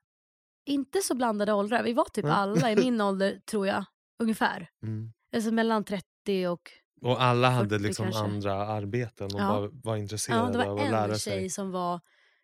[0.66, 1.82] Inte så blandade åldrar.
[1.82, 2.34] Vi var typ Nej.
[2.34, 3.84] alla i min ålder tror jag.
[4.18, 4.68] Ungefär.
[4.82, 5.12] Mm.
[5.36, 6.70] Alltså mellan 30 och...
[7.02, 8.22] Och alla hade 40 liksom kanske.
[8.22, 9.60] andra arbeten och Ja.
[9.60, 11.32] var Ja, intresserade det av var att lära en sig.
[11.32, 12.00] tjej som var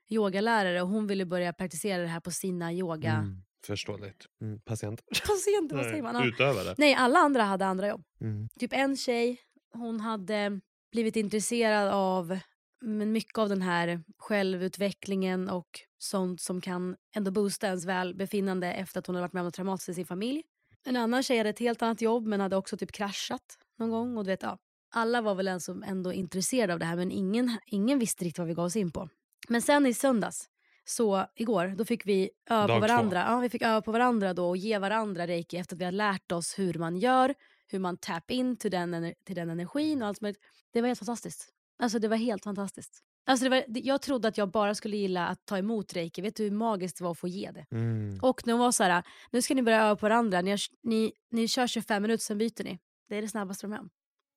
[0.08, 3.12] yogalärare och hon ville börja praktisera det här på sina yoga...
[3.12, 4.26] Mm, förståeligt.
[4.40, 5.02] Mm, patient.
[5.26, 6.14] Patienter, vad säger man?
[6.14, 6.24] Ja.
[6.24, 6.74] Utövare.
[6.78, 8.04] Nej, alla andra hade andra jobb.
[8.20, 8.48] Mm.
[8.58, 9.40] Typ en tjej,
[9.72, 10.60] hon hade
[10.92, 12.38] blivit intresserad av
[12.82, 18.98] men mycket av den här självutvecklingen och sånt som kan ändå boosta ens välbefinnande efter
[18.98, 20.42] att hon hade varit med om något traumatiskt i sin familj.
[20.84, 24.16] En annan tjej hade ett helt annat jobb men hade också typ kraschat någon gång.
[24.16, 24.58] Och du vet, ja,
[24.94, 25.48] alla var väl
[25.86, 28.90] ändå intresserade av det här men ingen, ingen visste riktigt vad vi gav oss in
[28.90, 29.08] på.
[29.48, 30.48] Men sen i söndags,
[30.84, 32.94] så igår, då fick vi öva Dag på två.
[32.94, 33.24] varandra.
[33.28, 35.92] Ja, vi fick öva på varandra då och ge varandra reiki efter att vi har
[35.92, 37.34] lärt oss hur man gör,
[37.68, 40.40] hur man tap in till den, till den energin och allt möjligt.
[40.72, 41.48] Det var helt fantastiskt.
[41.82, 43.00] Alltså det var helt fantastiskt.
[43.26, 46.22] Alltså det var, jag trodde att jag bara skulle gilla att ta emot reiki.
[46.22, 47.66] Vet du hur magiskt det var att få ge det?
[47.76, 48.18] Mm.
[48.22, 50.40] Och när hon var så här, nu ska ni börja öva på varandra.
[50.42, 52.78] Ni, har, ni, ni kör 25 minuter, sen byter ni.
[53.08, 53.88] Det är det snabbaste de har.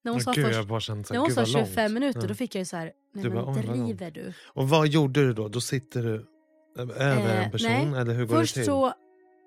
[0.04, 1.94] När hon sa, gud, först, kände när hon sa vad 25 långt.
[1.94, 2.28] minuter, Ja.
[2.28, 4.34] då fick jag ju så här, nej Du men bara, driver du?
[4.48, 5.48] Och vad gjorde du då?
[5.48, 6.26] Då sitter du
[6.76, 7.72] över Eh, en person?
[7.92, 8.02] nej.
[8.02, 8.66] Eller hur går Först det till?
[8.66, 8.94] så,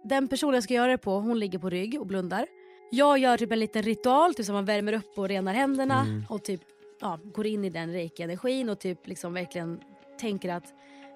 [0.05, 2.47] den personen jag ska göra det på, hon ligger på rygg och blundar.
[2.91, 6.25] Jag gör typ en liten ritual, typ som man värmer upp och renar händerna Mm.
[6.29, 6.61] och typ
[7.01, 9.81] ja, går in i den reiki-energin och typ liksom verkligen
[10.21, 10.65] tänker att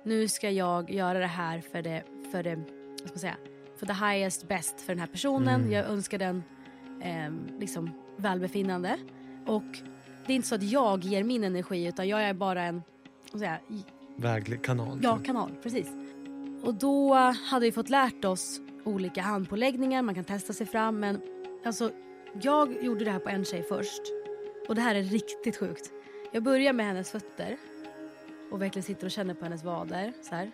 [0.04, 3.36] nu ska jag göra det här för det, för det, vad ska man säga,
[3.76, 5.60] för the highest best för den här personen.
[5.60, 5.72] Mm.
[5.72, 6.42] Jag önskar den
[7.02, 8.98] eh, liksom välbefinnande.
[9.46, 9.62] Och
[10.26, 12.74] det är inte så att jag ger min energi utan jag är bara en,
[13.32, 13.82] vad ska jag säga,
[14.16, 15.00] Väglig kanal?
[15.02, 15.26] Ja, typ.
[15.26, 15.50] kanal.
[15.62, 15.86] Precis.
[16.62, 17.14] Och då
[17.50, 21.00] hade vi fått lärt oss olika handpåläggningar, man kan testa sig fram.
[21.00, 21.20] Men
[21.64, 21.90] alltså,
[22.42, 24.02] jag gjorde det här på en tjej först.
[24.68, 25.92] Och det här är riktigt sjukt.
[26.32, 27.56] Jag börjar med hennes fötter
[28.50, 30.12] och verkligen sitter och känner på hennes vader.
[30.22, 30.52] Så här.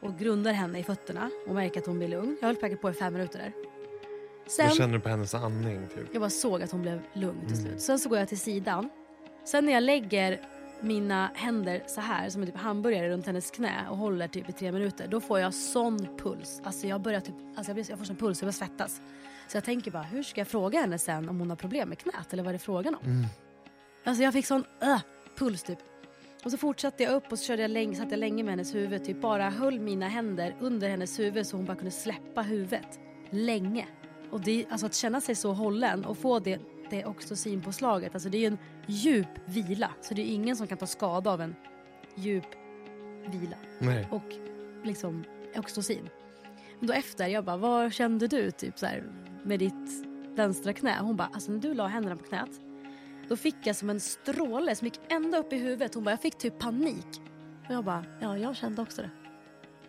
[0.00, 2.36] Och grundar henne i fötterna och märker att hon blir lugn.
[2.40, 3.52] Jag höll säkert på i fem minuter där.
[4.46, 6.08] Sen, Då känner du på hennes andning typ.
[6.12, 7.66] jag bara såg att hon blev lugn till Mm.
[7.70, 7.80] slut.
[7.80, 8.90] Sen så går jag till sidan.
[9.44, 10.40] Sen när jag lägger
[10.82, 14.52] mina händer så här som en typ hamburgare runt hennes knä och håller typ i
[14.52, 15.08] tre minuter.
[15.08, 16.60] Då får jag sån puls.
[16.64, 19.00] Alltså jag börjar typ, alltså jag, blir, jag får sån puls, jag börjar svettas.
[19.48, 21.98] Så jag tänker bara, hur ska jag fråga henne sen om hon har problem med
[21.98, 23.06] knät eller vad är det frågan om?
[23.06, 23.26] Mm.
[24.04, 25.00] Alltså jag fick sån uh,
[25.38, 25.78] puls typ.
[26.44, 28.74] Och så fortsatte jag upp och så körde jag länge, satt jag länge med hennes
[28.74, 29.04] huvud.
[29.04, 32.98] Typ bara höll mina händer under hennes huvud så hon bara kunde släppa huvudet.
[33.30, 33.86] Länge.
[34.30, 38.14] Och det, alltså att känna sig så hållen och få det, det oxytocinpåslaget.
[38.14, 39.90] Alltså det är ju en djup vila.
[40.00, 41.54] Så det är ingen som kan ta skada av en
[42.14, 42.46] djup
[43.26, 43.56] vila.
[43.78, 44.08] Nej.
[44.10, 44.34] Och
[44.84, 45.24] liksom
[45.56, 46.08] oxytocin.
[46.78, 49.04] Men då efter, jag bara, vad kände du typ så här,
[49.42, 50.98] med ditt vänstra knä?
[51.00, 52.50] Hon bara, alltså när du la händerna på knät
[53.28, 55.94] då fick jag som en stråle som gick ända upp i huvudet.
[55.94, 57.06] Hon bara, jag fick typ panik.
[57.68, 59.10] Och jag bara, ja jag kände också det.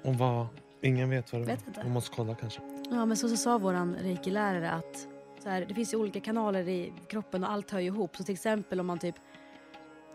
[0.10, 0.48] Och vad?
[0.82, 1.68] Ingen vet vad det Vet var.
[1.68, 1.82] inte.
[1.82, 2.62] Hon måste kolla kanske.
[2.90, 5.08] Ja men så, så sa våran reiki-lärare att
[5.44, 8.18] så här, det finns ju olika kanaler i kroppen och allt hör ju ihop.
[8.18, 9.16] Så till exempel om man typ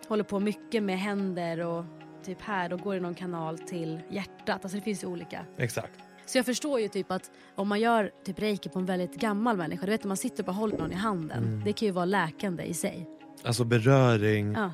[0.09, 1.85] håller på mycket med händer och
[2.25, 4.65] typ här då går det någon kanal till hjärtat.
[4.65, 5.45] Alltså det finns ju olika.
[5.57, 5.99] Exakt.
[6.27, 9.57] Så jag förstår ju typ att om man gör typ reiki på en väldigt gammal
[9.57, 11.45] människa, du vet när man sitter och bara håller någon i handen.
[11.45, 11.65] Mm.
[11.65, 13.09] Det kan ju vara läkande i sig.
[13.45, 14.53] Alltså beröring.
[14.53, 14.73] Ja.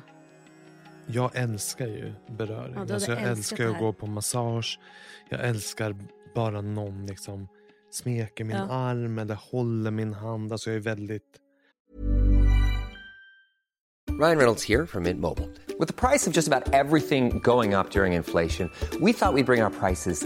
[1.05, 2.75] Jag älskar ju beröring.
[2.75, 4.79] Ja, alltså, jag älskar att gå på massage.
[5.29, 5.95] Jag älskar
[6.35, 7.47] bara någon liksom
[7.93, 8.67] smeker min Ja.
[8.69, 10.51] arm eller håller min hand.
[10.51, 11.39] Alltså jag är väldigt...
[14.19, 15.49] Ryan Reynolds here from Mint Mobile.
[15.79, 18.69] With the price of just about everything going up during inflation,
[19.01, 20.25] we thought we'd bring our prices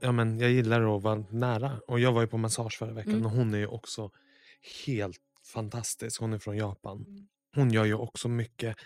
[0.00, 1.80] Ja, men jag gillar att vara nära.
[1.86, 3.26] Och jag var ju på massage förra veckan Mm.
[3.26, 4.10] och hon är ju också
[4.86, 5.20] helt
[5.52, 6.20] fantastisk.
[6.20, 7.04] Hon är från Japan.
[7.08, 7.28] Mm.
[7.54, 8.76] Hon gör ju också mycket,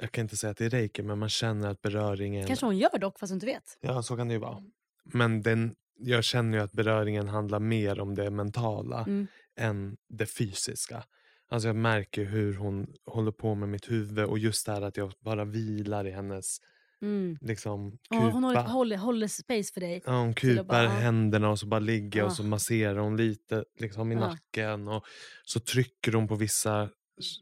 [0.00, 2.46] jag kan inte säga att det är reiki, men man känner att beröringen...
[2.46, 3.78] Kanske hon gör dock fast du inte vet.
[3.80, 4.62] Ja, så kan det ju vara.
[5.04, 9.26] Men den, jag känner ju att beröringen handlar mer om det mentala Mm.
[9.56, 11.04] än det fysiska.
[11.48, 14.96] Alltså jag märker hur hon håller på med mitt huvud och just det här att
[14.96, 16.58] jag bara vilar i hennes
[17.02, 17.38] Mm.
[17.40, 18.30] liksom Ja, kupa.
[18.32, 20.02] hon håller, håller, håller space för dig.
[20.06, 22.34] Ja, hon kupar bara- händerna och så bara ligger jag och Ja.
[22.36, 24.20] så masserar hon lite liksom i Ja.
[24.20, 25.04] nacken och
[25.44, 26.88] så trycker hon på vissa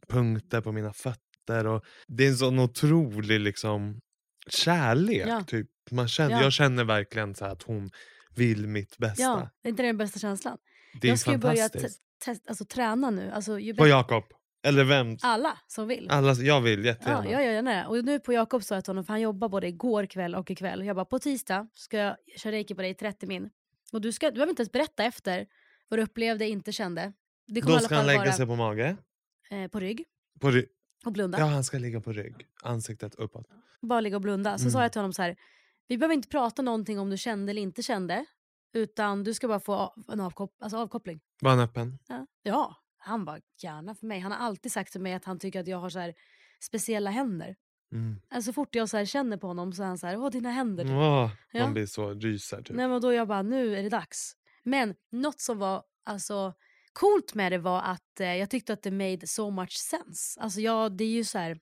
[0.09, 1.66] punkter på mina fötter.
[1.66, 4.01] Och det är en sån otrolig liksom
[4.51, 5.25] kärlek.
[5.29, 5.44] Ja.
[5.47, 5.66] Typ.
[5.90, 6.42] Man känner, Ja.
[6.42, 7.90] Jag känner verkligen så här att hon
[8.35, 9.23] vill mitt bästa.
[9.23, 10.59] Ja, är inte det den bästa känslan?
[11.01, 11.68] det är jag ska ju börja
[12.49, 13.31] alltså, träna nu.
[13.31, 14.25] Alltså, ju På Jakob.
[14.62, 15.16] Eller vem?
[15.23, 16.11] Alla som vill.
[16.11, 17.31] Alla, jag vill Ja, jättegärna.
[17.31, 17.87] jag gör gärna det.
[17.87, 20.51] Och nu på Jakob sa jag till honom, för han jobbar både igår kväll och
[20.51, 20.85] ikväll.
[20.85, 23.51] Jag bara, på tisdag ska jag köra reiki på dig i 30 min.
[23.92, 25.47] Och du, ska, du behöver inte ens berätta efter
[25.88, 27.12] vad du upplevde, inte kände.
[27.47, 28.97] Det kommer Då ska han lägga vara sig på mage.
[29.51, 30.05] eh, på rygg
[30.40, 30.66] På ry-
[31.05, 31.38] och blunda.
[31.38, 32.47] ja, han ska ligga på rygg.
[32.62, 33.47] Ansiktet uppåt.
[33.83, 34.59] Bara ligga och blunda.
[34.59, 34.73] Så Mm.
[34.73, 35.37] sa jag till honom så här,
[35.88, 38.25] vi behöver inte prata någonting om du kände eller inte kände.
[38.73, 41.21] Utan du ska bara få en avkop- alltså avkoppling.
[41.40, 41.99] Var han öppen?
[42.09, 42.27] Ja.
[42.42, 42.77] ja,
[43.09, 44.21] han var gärna för mig.
[44.21, 46.14] Han har alltid sagt till mig att han tycker att jag har så här
[46.61, 47.57] speciella händer.
[47.92, 48.21] Mm.
[48.29, 50.31] Alltså, så fort jag så här känner på honom så är han så här, åh
[50.31, 50.85] dina händer.
[50.85, 50.92] typ.
[50.92, 51.62] Åh, Ja.
[51.62, 52.77] Man blir så ryser typ.
[52.77, 54.33] Nej men då jag bara, nu är det dags.
[54.62, 56.55] Men något som var alltså
[56.92, 60.40] coolt med det var att eh, jag tyckte att det made so much sense.
[60.40, 61.61] Alltså jag, det är ju så här,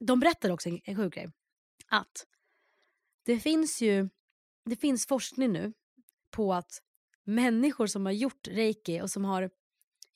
[0.00, 1.28] de berättade också en, en sjuk grej.
[1.88, 2.26] Att
[3.24, 4.08] det finns ju,
[4.64, 5.72] det finns forskning nu
[6.30, 6.82] på att
[7.24, 9.50] människor som har gjort reiki och som har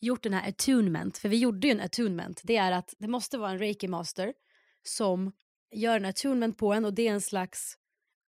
[0.05, 3.39] gjort den här attunement, för vi gjorde ju en attunement, det är att det måste
[3.39, 4.35] vara en reiki master
[4.83, 5.33] som
[5.75, 7.79] gör en attunement på en och det är en slags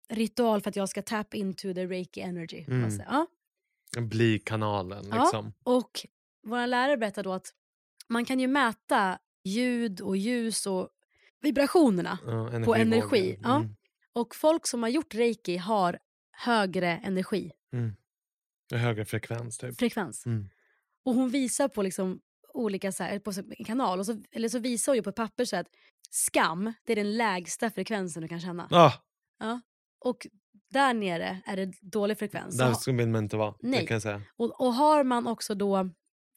[0.09, 2.65] ritual för att jag ska tap into the reiki energy.
[2.69, 2.91] Mm.
[2.91, 3.27] säga.
[3.95, 4.01] Ja.
[4.01, 5.23] Bli kanalen Ja.
[5.23, 5.53] liksom.
[5.63, 6.07] Och
[6.43, 7.53] våra lärare berättade då att
[8.09, 10.89] man kan ju mäta ljud och ljus och
[11.41, 13.39] vibrationerna Ja, på energi.
[13.43, 13.57] Ja.
[13.57, 13.77] Mm.
[14.13, 15.99] Och folk som har gjort reiki har
[16.31, 17.73] högre energifrekvens.
[17.73, 17.97] Mm.
[18.83, 19.83] Högre frekvens typ.
[20.27, 20.49] Mm.
[21.07, 22.21] Och hon visar på liksom
[22.55, 25.17] olika så här, på en kanal och så, eller så visar hon ju på ett
[25.17, 25.67] papper så att
[26.11, 28.69] skam, det är den lägsta frekvensen du kan känna.
[28.71, 28.93] Ah,
[29.39, 29.61] Ja.
[30.01, 30.27] Och
[30.71, 32.59] där nere är det dålig frekvens.
[32.59, 33.55] där ska man inte vara.
[33.61, 33.87] Nej.
[33.87, 34.23] Kan säga.
[34.37, 35.91] och, och har man också då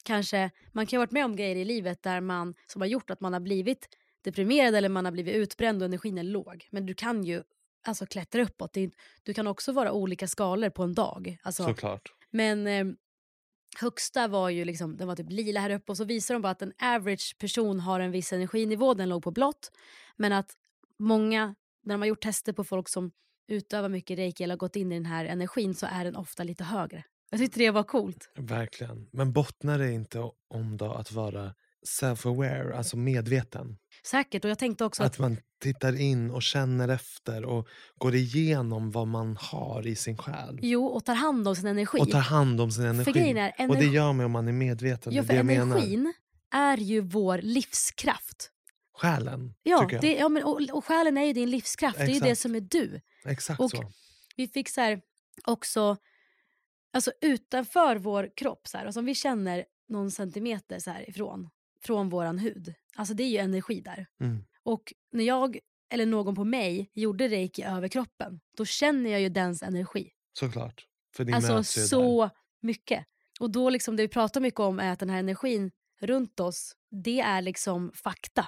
[0.04, 2.86] kanske, man kan ju ha varit med om grejer i livet där man, som har
[2.88, 3.88] gjort att man har blivit
[4.24, 6.68] deprimerad eller man har blivit utbränd och energin är låg.
[6.70, 7.42] Men du kan ju
[7.86, 8.76] alltså klättra uppåt.
[9.22, 11.38] Du kan också vara olika skalor på en dag.
[11.42, 12.12] Alltså, Såklart.
[12.30, 12.84] men eh,
[13.78, 16.52] högsta var ju liksom, den var typ lila här uppe och så visar de bara
[16.52, 19.72] att en average person har en viss energinivå, den låg på blått.
[20.16, 20.52] Men att
[20.98, 21.54] många,
[21.84, 23.10] när de har gjort tester på folk som
[23.48, 26.44] utövar mycket reiki eller har gått in i den här energin så är den ofta
[26.44, 27.04] lite högre.
[27.30, 28.30] Jag tyckte det var coolt.
[28.36, 29.08] Verkligen.
[29.12, 31.54] Men bottnar det inte om då att vara
[31.88, 33.76] self-aware, alltså medveten?
[34.06, 38.14] Säkert, och jag tänkte också att, Att man tittar in och känner efter och går
[38.14, 40.58] igenom vad man har i sin själ.
[40.62, 41.98] jo, och tar hand om sin energi.
[42.00, 43.12] Och tar hand om sin energi.
[43.12, 45.12] grejen är, Och det energi- gör man om man är medveten.
[45.14, 45.76] ja, för det jag menar.
[45.76, 46.12] energin
[46.54, 48.50] är ju vår livskraft.
[48.98, 50.02] Själen, Ja, tycker jag.
[50.02, 52.40] det, ja men, och, och själen är ju din livskraft, det är ju det Exakt.
[52.40, 53.00] som är du.
[53.24, 53.92] Exakt och- så.
[54.36, 55.00] vi fick så här,
[55.44, 55.96] också,
[56.92, 61.50] alltså utanför vår kropp, så här, alltså om vi känner någon centimeter så här ifrån,
[61.82, 64.06] från våran hud, alltså det är ju energi där.
[64.20, 64.44] Mm.
[64.62, 65.58] Och när jag,
[65.92, 70.10] eller någon på mig, gjorde reiki över kroppen, då känner jag ju dens energi.
[70.32, 70.86] Såklart.
[71.16, 71.88] För det Alltså möts ju där.
[71.88, 72.30] så
[72.62, 73.04] mycket.
[73.40, 76.72] Och då liksom det vi pratar mycket om är att den här energin runt oss,
[76.90, 78.46] det är liksom fakta.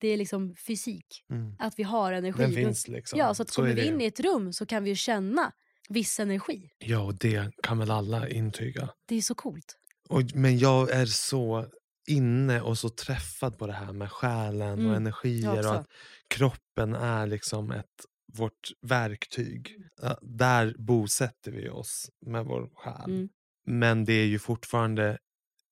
[0.00, 1.24] Det är liksom fysik.
[1.30, 1.56] Mm.
[1.58, 2.42] Att vi har energi.
[2.42, 3.18] Den finns liksom.
[3.18, 5.52] Ja, så att kommer är vi in i ett rum så kan vi ju känna
[5.88, 6.70] viss energi.
[6.78, 8.88] Ja, och det kan väl alla intyga.
[9.06, 9.76] Det är så coolt.
[10.08, 11.66] Och, men jag är så
[12.06, 15.86] inne och så träffad på det här med själen Mm, och energier och att
[16.28, 19.76] kroppen är liksom ett, vårt verktyg.
[20.02, 23.10] Ja, Där bosätter vi oss med vår själ.
[23.10, 23.28] Mm.
[23.66, 25.18] Men det är ju fortfarande,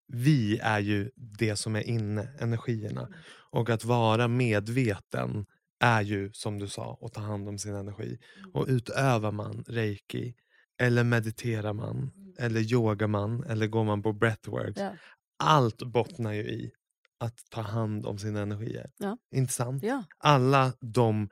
[0.06, 3.00] vi är ju det som är inne, energierna.
[3.00, 3.12] Mm.
[3.50, 5.46] Och att vara medveten
[5.80, 8.18] är ju som du sa att ta hand om sin energi.
[8.38, 8.50] Mm.
[8.54, 10.34] Och utövar man reiki
[10.80, 14.78] eller mediterar man eller yogar man eller går man på breathwork.
[14.78, 14.92] Ja.
[15.40, 16.72] Allt bottnar ju i
[17.18, 18.90] att ta hand om sina energier.
[18.98, 19.18] Ja.
[19.34, 19.82] Inte sant?
[19.82, 20.04] Ja.
[20.18, 21.28] Alla de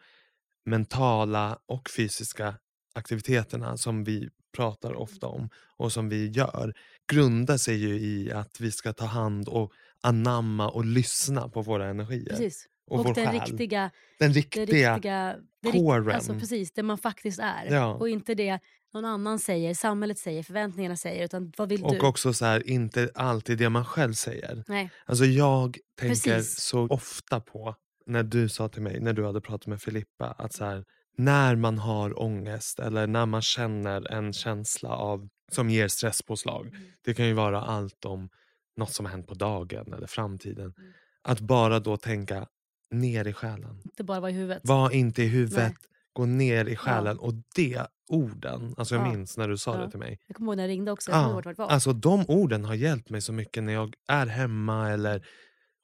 [0.64, 2.54] mentala och fysiska
[2.94, 6.74] aktiviteterna som vi pratar ofta om och som vi gör
[7.12, 11.88] grundar sig ju i att vi ska ta hand och anamma och lyssna på våra
[11.88, 12.30] energier.
[12.30, 12.66] Precis.
[12.88, 13.40] Och, Och, vår den själ.
[13.40, 16.14] riktiga, den riktiga, riktiga, det rikt, coren.
[16.14, 17.66] alltså precis, det man faktiskt är.
[17.70, 17.94] Ja.
[17.94, 18.58] Och inte det
[18.94, 22.00] någon annan säger, samhället säger, förväntningarna säger, utan vad vill och du?
[22.00, 24.64] också så här, inte alltid det man själv säger.
[24.68, 24.90] Nej.
[25.06, 26.60] Alltså jag tänker Precis.
[26.60, 27.74] så ofta på
[28.06, 30.84] när du sa till mig, när du hade pratat med Filippa, att så här,
[31.16, 36.66] när man har ångest eller när man känner en känsla av som ger stresspåslag.
[36.66, 36.82] Mm.
[37.04, 38.28] Det kan ju vara allt om
[38.76, 40.74] något som har hänt på dagen eller framtiden.
[40.78, 40.92] Mm.
[41.22, 42.46] Att bara då tänka
[42.90, 43.82] ner i själen.
[43.96, 44.60] Det bara var i huvudet.
[44.64, 45.76] Var inte i huvudet, Nej.
[46.12, 47.18] gå ner i själen.
[47.18, 49.10] Och det orden, alltså jag Ja.
[49.12, 49.80] minns när du sa Ja.
[49.84, 50.18] det till mig.
[50.26, 51.10] Jag kommer ihåg när jag ringde också.
[51.10, 51.68] Jag Ja, vart var.
[51.68, 55.26] alltså de orden har hjälpt mig så mycket när jag är hemma eller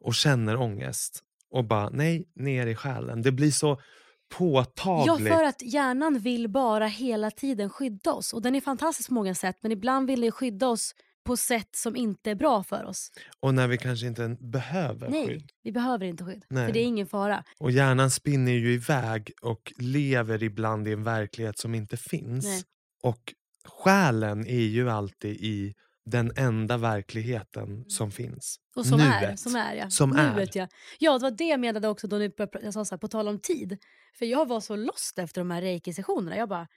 [0.04, 1.20] och känner ångest.
[1.50, 3.22] Och bara, nej, ner i själen.
[3.22, 5.28] Det blir så Ja, påtagligt.
[5.34, 8.32] för att hjärnan vill bara hela tiden skydda oss.
[8.32, 11.76] Och den är fantastisk på många sätt, men ibland vill den skydda oss på sätt
[11.76, 13.10] som inte är bra för oss.
[13.40, 15.50] Och när vi kanske inte behöver Nej, skydd.
[15.62, 16.44] vi behöver inte skydd.
[16.48, 16.66] Nej.
[16.66, 17.44] För det är ingen fara.
[17.58, 22.44] Och hjärnan spinner ju iväg och lever ibland i en verklighet som inte finns.
[22.44, 22.62] Nej.
[23.02, 23.34] Och
[23.68, 25.74] själen är ju alltid i
[26.06, 28.56] den enda verkligheten som finns.
[28.76, 29.40] Och som är, Nuet.
[29.40, 29.90] som är ja.
[29.90, 30.34] Som är.
[30.34, 30.68] Nuet, Ja.
[30.98, 33.08] ja, det var det jag menade också då ni började jag sa så här, på
[33.08, 33.78] tal om tid.
[34.18, 36.36] För jag var så lost efter de här reiki-sessionerna.
[36.36, 36.68] Jag bara,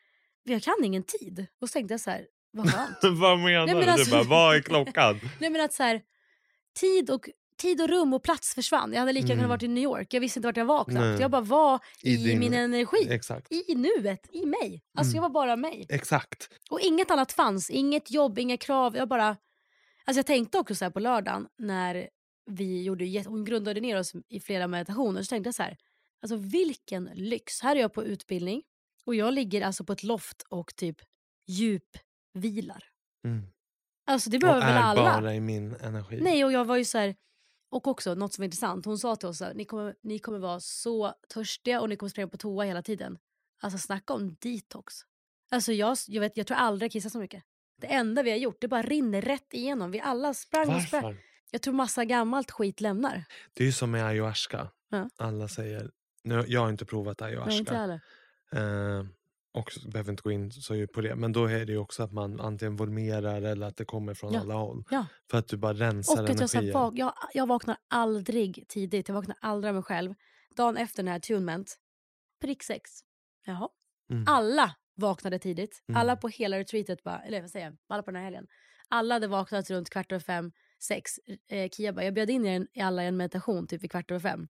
[0.43, 1.45] jag kan ingen tid.
[1.61, 2.97] Och så tänkte jag så här, vad skönt.
[3.19, 3.91] Vad menar Nej, men du?
[3.91, 5.19] alltså- bara, vad är klockan?
[5.39, 6.01] Nej men att så här,
[6.79, 8.93] tid och, tid och rum och plats försvann.
[8.93, 9.49] Jag hade lika Mm.
[9.49, 10.13] varit i New York.
[10.13, 10.99] Jag visste inte vart jag var knappt.
[10.99, 11.21] Nej.
[11.21, 13.07] Jag bara var I i, din- min energi.
[13.09, 13.51] Exakt.
[13.51, 14.83] I nuet, i mig.
[14.97, 15.15] Alltså Mm.
[15.15, 15.85] jag var bara mig.
[15.89, 16.49] Exakt.
[16.69, 17.69] Och inget annat fanns.
[17.69, 18.95] Inget jobb, inga krav.
[18.97, 19.27] Jag bara...
[20.05, 22.09] Alltså jag tänkte också så här på lördagen när
[22.51, 25.21] vi gjorde, hon grundade ner oss i flera meditationer.
[25.21, 25.77] Så tänkte jag så här,
[26.21, 27.61] alltså vilken lyx.
[27.61, 28.61] Här är jag på utbildning
[29.05, 30.97] och jag ligger alltså på ett loft och typ
[32.41, 32.83] djupvilar.
[33.25, 33.47] Mm.
[34.05, 35.21] Alltså det Och behöver väl är alla?
[35.21, 36.21] bara i min energi.
[36.21, 37.15] Nej och jag var ju så här,
[37.69, 38.85] och också något som var intressant.
[38.85, 42.09] Hon sa till oss att ni kommer, ni kommer vara så törstiga och ni kommer
[42.09, 43.17] springa på toa hela tiden.
[43.61, 44.95] Alltså snacka om detox.
[45.51, 47.43] Alltså jag, jag, vet, jag tror aldrig jag kissat så mycket.
[47.81, 49.91] Det enda vi har gjort det bara rinner rätt igenom.
[49.91, 51.17] Vi alla sprang och sprang.
[51.51, 53.23] Jag tror massa gammalt skit lämnar.
[53.53, 54.71] Det är ju som med ayahuasca.
[54.89, 55.09] Ja.
[55.17, 55.91] Alla säger,
[56.23, 57.77] nu, jag har inte provat Nej, inte ayahuasca.
[57.77, 58.99] heller.
[58.99, 59.05] Eh,
[59.57, 61.15] och behöver inte gå in så djupt på det.
[61.15, 64.33] Men då är det ju också att man antingen volmerar eller att det kommer från
[64.33, 64.39] Ja.
[64.39, 64.83] alla håll.
[64.89, 65.05] Ja.
[65.31, 69.07] För att du bara rensar Och att jag, så här, jag, jag vaknar aldrig tidigt.
[69.07, 70.13] Jag vaknar aldrig av mig själv.
[70.55, 71.75] Dagen efter den här attunement,
[72.41, 72.89] prick sex.
[73.45, 73.69] Jaha.
[74.11, 74.23] Mm.
[74.27, 75.83] Alla vaknade tidigt.
[75.89, 76.01] Mm.
[76.01, 78.47] Alla på hela retreatet, bara, eller vad säger jag, alla på den här helgen.
[78.89, 81.11] Alla hade vaknat runt kvart över fem, sex.
[81.49, 84.11] Eh, Kia bara, jag bjöd in er i alla i en meditation typ vid kvart
[84.11, 84.47] över fem.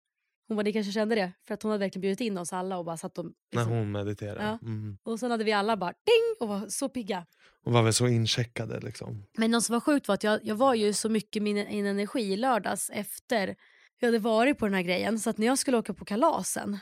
[0.48, 1.32] Hon bara, ni kanske kände det?
[1.48, 3.26] För att hon hade verkligen bjudit in oss alla och bara satt och...
[3.26, 3.72] När Liksom.
[3.74, 4.44] hon mediterar.
[4.44, 4.60] Ja.
[4.68, 4.98] Mm.
[5.04, 7.26] Och sen hade vi alla bara ding och var så pigga.
[7.66, 9.26] Och var väl så incheckade liksom.
[9.38, 11.86] Men något som var sjukt var att jag, jag var ju så mycket min, min
[11.86, 13.56] energi i lördags efter
[14.00, 15.20] jag hade varit på den här grejen.
[15.20, 16.80] Så att när jag skulle åka på kalasen,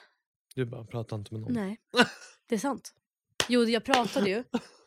[0.55, 1.53] Du bara, prata inte med någon.
[1.53, 1.78] nej,
[2.49, 2.93] det är sant.
[3.49, 4.43] Jo, jag pratade ju.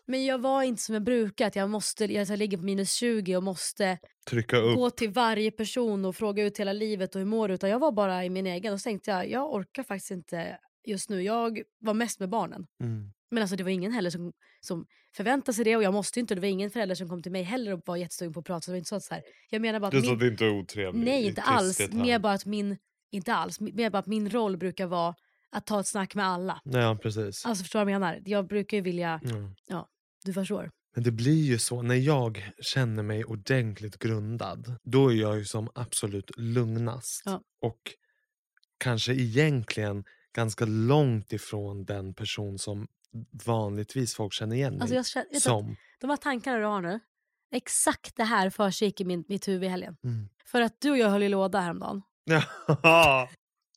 [0.06, 3.36] Men jag var inte som jag brukar, att jag, måste, jag, ligger på minus 20
[3.36, 3.98] och måste
[4.30, 4.76] Trycka upp.
[4.76, 7.54] gå till varje person och fråga ut hela livet och hur mår du?
[7.54, 10.58] Utan jag var bara i min egen och så tänkte jag, jag orkar faktiskt inte
[10.86, 11.22] just nu.
[11.22, 12.66] Jag var mest med barnen.
[12.82, 13.12] Mm.
[13.30, 14.86] Men alltså det var ingen heller som, som
[15.16, 16.34] förväntade sig det och jag måste inte.
[16.34, 18.60] Det var ingen förälder som kom till mig heller och var jättesugen på att prata.
[18.60, 20.28] Så det var inte så att så här, jag menar bara att Du min, det
[20.28, 21.04] inte är otrevligt.
[21.04, 21.92] Nej, inte alls.
[21.92, 22.76] Mer bara att min,
[23.10, 25.14] inte alls, mer bara att min roll brukar vara
[25.50, 26.60] att ta ett snack med alla.
[26.64, 27.46] Ja, precis.
[27.46, 28.22] Alltså förstår du vad jag menar?
[28.24, 29.50] Jag brukar ju vilja, Mm.
[30.26, 30.70] Du förstår.
[30.94, 35.44] Men det blir ju så, när jag känner mig ordentligt grundad, då är jag ju
[35.44, 37.22] som absolut lugnast.
[37.24, 37.40] Ja.
[37.60, 37.80] Och
[38.78, 40.04] kanske egentligen
[40.34, 42.86] ganska långt ifrån den person som
[43.44, 45.76] vanligtvis folk känner igen mig Alltså jag, känner- du, som.
[46.00, 47.00] de här tankarna du har nu,
[47.52, 49.96] exakt det här försiggick i min, mitt huvud i helgen.
[50.04, 50.28] Mm.
[50.44, 52.02] För att du och jag höll i låda häromdagen.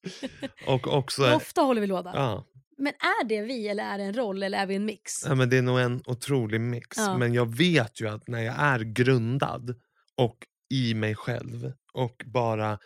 [0.68, 1.34] Och också...
[1.36, 2.12] Ofta håller vi låda?
[2.16, 2.46] Ja,
[2.80, 5.26] Men är det vi eller är det en roll eller är vi en mix?
[5.26, 6.98] ja, men det är nog en otrolig mix.
[6.98, 7.18] Ja.
[7.18, 9.76] Men jag vet ju att när jag är grundad
[10.18, 10.38] och
[10.74, 12.80] i mig själv och bara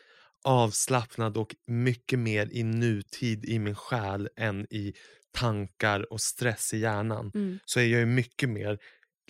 [0.44, 4.94] avslappnad och mycket mer i nutid i min själ än i
[5.32, 7.60] tankar och stress i hjärnan Mm.
[7.66, 8.80] så är jag ju mycket mer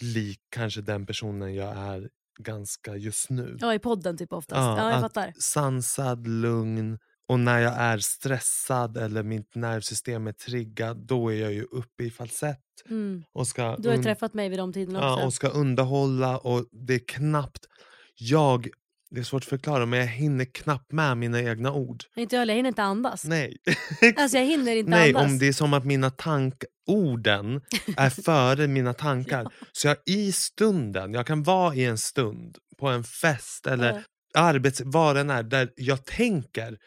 [0.02, 2.10] lik kanske den personen jag är
[2.40, 3.58] ganska just nu.
[3.62, 4.58] Ja, i podden typ oftast.
[4.58, 5.34] Ja, Ja, jag att- fattar.
[5.40, 11.54] Sansad, lugn och när jag är stressad eller mitt nervsystem är triggat då är jag
[11.54, 12.60] ju uppe i falsett
[12.90, 13.24] Mm.
[13.34, 15.20] och ska, Du har ju träffat mig vid de tiderna också.
[15.22, 17.66] ja, och ska underhålla och det är knappt
[18.16, 18.68] jag
[19.12, 22.04] det är svårt att förklara men jag hinner knappt med mina egna ord.
[22.16, 23.26] Inte jag jag hinner inte andas.
[23.26, 23.58] Nej.
[24.18, 25.24] Alltså jag hinner inte Nej, andas.
[25.32, 27.62] om det är som att mina tank orden
[27.98, 29.48] är före mina tankar.
[29.72, 34.04] Så jag i stunden, jag kan vara i en stund på en fest eller
[34.34, 36.78] arbets, vad den är, där jag tänker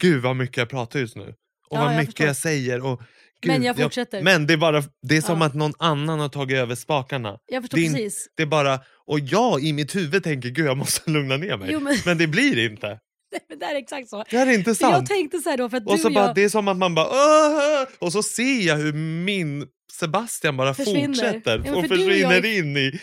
[0.00, 1.22] Gud vad mycket jag pratar just nu.
[1.22, 2.26] Och Ja, vad jag mycket förstår.
[2.26, 2.84] jag säger.
[2.84, 3.00] Och,
[3.46, 4.22] Men Gud, jag fortsätter.
[4.22, 5.46] men det är, bara, det är som Ja.
[5.46, 7.38] att någon annan har tagit över spakarna.
[7.46, 8.28] Jag förstår det är precis.
[8.36, 11.68] Det är bara, och jag i mitt huvud tänker Gud jag måste lugna ner mig.
[11.72, 12.18] Jo, men- men...
[12.18, 12.98] det blir inte.
[13.48, 14.24] Men det är exakt så.
[14.30, 15.08] Det är inte För jag sant.
[15.08, 16.34] tänkte så då, för att Och så bara, jag...
[16.34, 18.92] det är som att man bara "Åh!" och så ser jag hur
[19.24, 21.06] min Sebastian bara Försvinner.
[21.06, 23.00] fortsätter Ja, men och för och försvinner jag- in i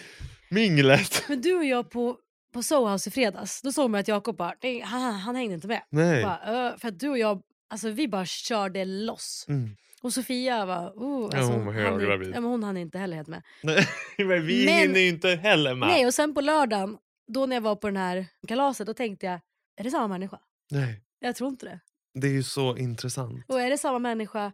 [0.49, 1.23] minglet.
[1.27, 2.15] Men du och jag på,
[2.53, 5.67] på Sohouse i fredags, då såg man att Jakob bara, "Det- han, han hängde inte
[5.67, 5.81] med.
[6.23, 9.45] Bara, för att du och jag, alltså vi bara körde loss.
[9.49, 9.75] Mm.
[10.01, 12.27] Och Sofia var, oh, Ja, alltså, hon var höggravid.
[12.35, 13.43] Ja, men hon hann inte heller helt med.
[13.63, 13.87] Nej,
[14.17, 15.87] men vi Men- hinner ju inte heller med.
[15.89, 16.97] Nej, och sen på lördagen,
[17.27, 19.39] då när jag var på den här kalaset, då tänkte jag,
[19.77, 20.39] är det samma människa?
[20.71, 21.01] Nej.
[21.19, 21.79] Jag tror inte det.
[22.21, 23.45] Det är ju så intressant.
[23.47, 24.51] Och är det samma människa?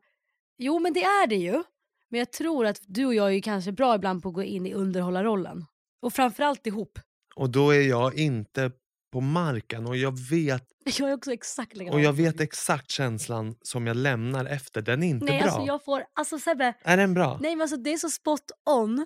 [0.57, 1.63] Jo, men det är det ju.
[2.09, 4.65] Men jag tror att du och jag är kanske bra ibland på att gå in
[4.65, 5.65] i underhållarrollen.
[6.01, 6.99] Och framförallt ihop.
[7.39, 8.71] Och då är jag inte
[9.13, 10.63] på marken och jag vet,
[10.99, 11.93] Jag är också exakt likadan.
[11.99, 14.81] och jag vet exakt känslan som jag lämnar efter.
[14.81, 15.49] Den är inte Nej, bra.
[15.51, 16.03] alltså jag får...
[16.15, 17.37] Alltså Sebbe, Är den bra?
[17.41, 19.05] nej men alltså det är så spot on.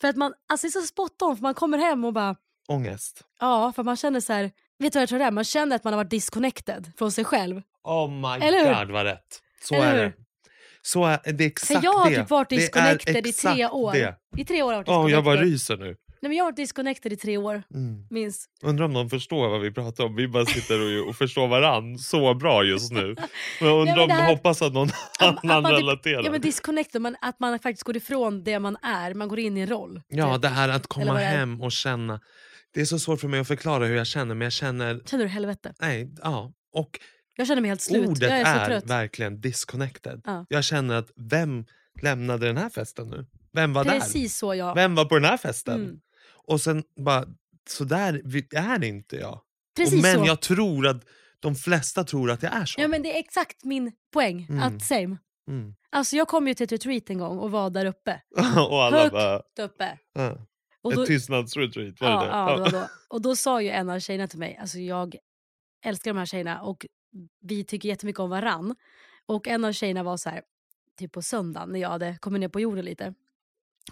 [0.00, 2.36] För att man, alltså det är så spot on för man kommer hem och bara,
[2.68, 3.20] Ångest.
[3.40, 4.42] ja för man känner så här,
[4.78, 5.30] vet du vad jag tror det är?
[5.30, 7.62] Man känner att man har varit disconnected från sig själv.
[7.84, 8.74] Oh my Eller hur?
[8.84, 9.40] god vad rätt.
[9.62, 10.02] Så Eller är hur?
[10.04, 10.12] det.
[10.82, 12.16] Så är det är För exakt jag har det.
[12.16, 13.92] typ varit Det disconnected i tre år.
[13.92, 14.16] Det.
[14.36, 15.12] I tre år har jag varit disconnected.
[15.16, 15.96] jag bara ryser nu.
[16.24, 18.06] Nej, men jag har varit disconnected i tre år, Mm.
[18.10, 18.50] minst.
[18.62, 20.16] Undrar om någon förstår vad vi pratar om.
[20.16, 23.14] Vi bara sitter och, och förstår varann så bra just nu.
[23.60, 24.88] Men jag undrar men om det här- hoppas att någon
[25.20, 26.24] annan att man typ- relaterar.
[26.24, 29.56] Ja men disconnected, man, att man faktiskt går ifrån det man är, man går in
[29.56, 30.00] i en roll.
[30.08, 30.42] Ja, Typ.
[30.42, 32.20] det här att komma hem och känna.
[32.74, 35.24] Det är så svårt för mig att förklara hur jag känner men jag känner, Känner
[35.24, 35.74] du helvete?
[35.80, 36.52] nej, ja.
[36.72, 36.98] Och
[37.36, 38.06] Jag känner mig helt slut.
[38.08, 40.20] ordet jag är så är, verkligen disconnected.
[40.24, 40.46] Ja.
[40.48, 41.64] Jag känner att vem
[42.02, 43.26] lämnade den här festen nu?
[43.52, 43.92] Vem var där?
[43.92, 44.74] Precis så jag.
[44.74, 45.74] Vem var på den här festen?
[45.80, 45.96] Mm.
[46.46, 47.24] Och sen bara,
[47.68, 48.22] så där
[48.54, 49.40] är inte jag.
[49.76, 50.26] Precis och, men så.
[50.26, 51.04] jag tror att
[51.40, 52.80] de flesta tror att jag är så.
[52.80, 54.46] Ja men det är exakt min poäng.
[54.50, 54.62] Mm.
[54.62, 55.18] Att same.
[55.48, 55.74] Mm.
[55.90, 58.22] Alltså jag kom ju till ett retreat en gång och var där uppe.
[58.56, 59.42] och alla Högt bara...
[59.60, 59.98] uppe.
[60.12, 60.46] Ja.
[60.82, 62.26] Och då, Ett tystnadsretreat, var ja, det?
[62.26, 62.88] ja, det var då.
[63.08, 65.16] Och då sa ju en av tjejerna till mig, alltså jag
[65.84, 66.86] älskar de här tjejerna och
[67.40, 68.74] vi tycker jättemycket om varann.
[69.26, 70.42] Och en av tjejerna var så här,
[70.98, 73.14] typ på söndagen när jag hade kommit ner på jorden lite.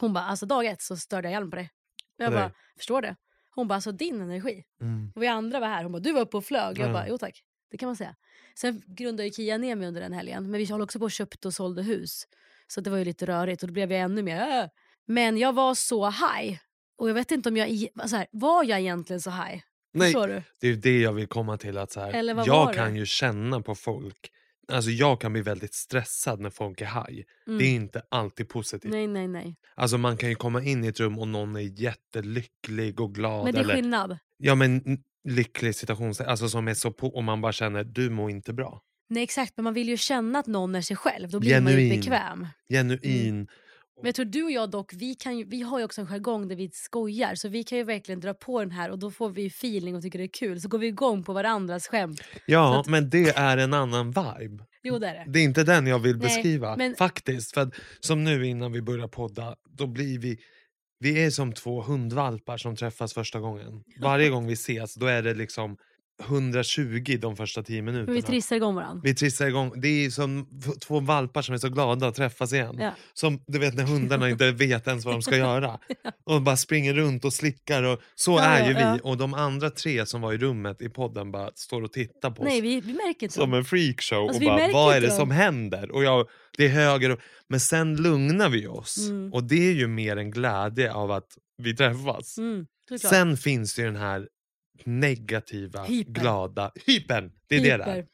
[0.01, 1.71] Hon bara, alltså dag ett så störde jag hjälm på dig.
[2.17, 3.17] Jag bara, förstår det.
[3.55, 4.65] Hon bara, alltså din energi.
[4.81, 5.13] Mm.
[5.15, 5.83] Och vi andra var här.
[5.83, 6.79] Hon bara, du var uppe och flög.
[6.79, 6.93] Jag Ja.
[6.93, 7.43] bara, jo tack.
[7.71, 8.17] Det kan man säga.
[8.55, 10.51] Sen grundade ju Kia ner mig under den helgen.
[10.51, 12.25] Men vi håller också på och köpte och sålde hus.
[12.67, 14.61] Så det var ju lite rörigt och då blev jag ännu mer...
[14.63, 14.69] Äh.
[15.07, 16.59] Men jag var så high.
[16.99, 17.89] Och jag vet inte om jag...
[18.07, 19.63] Så här, var jag egentligen så high?
[19.95, 20.13] Nej,
[20.61, 21.79] det är ju det jag vill komma till.
[21.79, 24.31] att så här, Jag kan ju känna på folk.
[24.69, 27.25] Alltså jag kan bli väldigt stressad när folk är high.
[27.47, 27.59] Mm.
[27.59, 28.93] Det är inte alltid positivt.
[28.93, 29.57] Nej, nej, nej.
[29.75, 33.45] Alltså man kan ju komma in i ett rum och någon är jättelycklig och glad.
[33.45, 34.19] Men det är eller, skillnad.
[34.39, 34.83] Ja men
[35.29, 38.83] lycklig situation, alltså som är så på och man bara känner du mår inte bra.
[39.09, 41.31] Nej exakt, men man vill ju känna att någon är sig själv.
[41.31, 42.01] Då blir man ju Genuin.
[42.01, 42.47] bekväm.
[42.69, 43.49] Genuin.
[44.03, 46.07] Men jag tror du och jag dock, vi, kan ju, vi har ju också en
[46.07, 47.35] jargong där vi skojar.
[47.35, 50.03] Så vi kan ju verkligen dra på den här och då får vi feeling och
[50.03, 50.61] tycker det är kul.
[50.61, 52.21] Så går vi igång på varandras skämt.
[52.47, 54.65] Ja att- men det är en annan vibe.
[54.83, 55.25] Jo det är det.
[55.33, 56.77] Det är inte den jag vill Nej, beskriva.
[56.77, 57.55] men- Faktiskt.
[57.55, 60.39] För att, som nu innan vi börjar podda, då blir vi
[60.99, 63.83] vi är som två hundvalpar som träffas första gången.
[64.01, 65.77] Varje gång vi ses då är det liksom
[66.23, 68.13] 120 de första 10 minuterna.
[68.13, 69.01] Vi trissar igång varandra.
[69.05, 69.73] Vi trissar igång.
[69.81, 70.49] Det är som
[70.87, 72.77] två valpar som är så glada att träffas igen.
[72.79, 72.91] Ja.
[73.15, 75.79] Som du vet när hundarna inte vet ens vad de ska göra.
[76.25, 77.83] Och bara springer runt och slickar.
[77.83, 78.81] Och, så Ja, är ja, ju vi.
[78.81, 78.99] ja.
[79.03, 82.43] Och de andra tre som var i rummet i podden bara står och tittar på
[82.43, 82.49] oss.
[82.49, 84.29] Nej vi, vi märker inte Som en freakshow.
[84.29, 85.17] Alltså, och bara, vad är det dem.
[85.17, 85.91] som händer?
[85.91, 89.09] Och jag, det är höger och, Men sen lugnar vi oss.
[89.09, 89.33] Mm.
[89.33, 91.29] Och det är ju mer en glädje av att
[91.63, 92.39] vi träffas.
[92.39, 92.67] Mm.
[93.01, 94.27] Sen finns det ju den här
[94.85, 96.13] negativa, Hyper.
[96.21, 96.73] glada...
[96.87, 97.33] Hypern!
[97.49, 97.95] Det är det det är.
[97.97, 98.07] Hyper.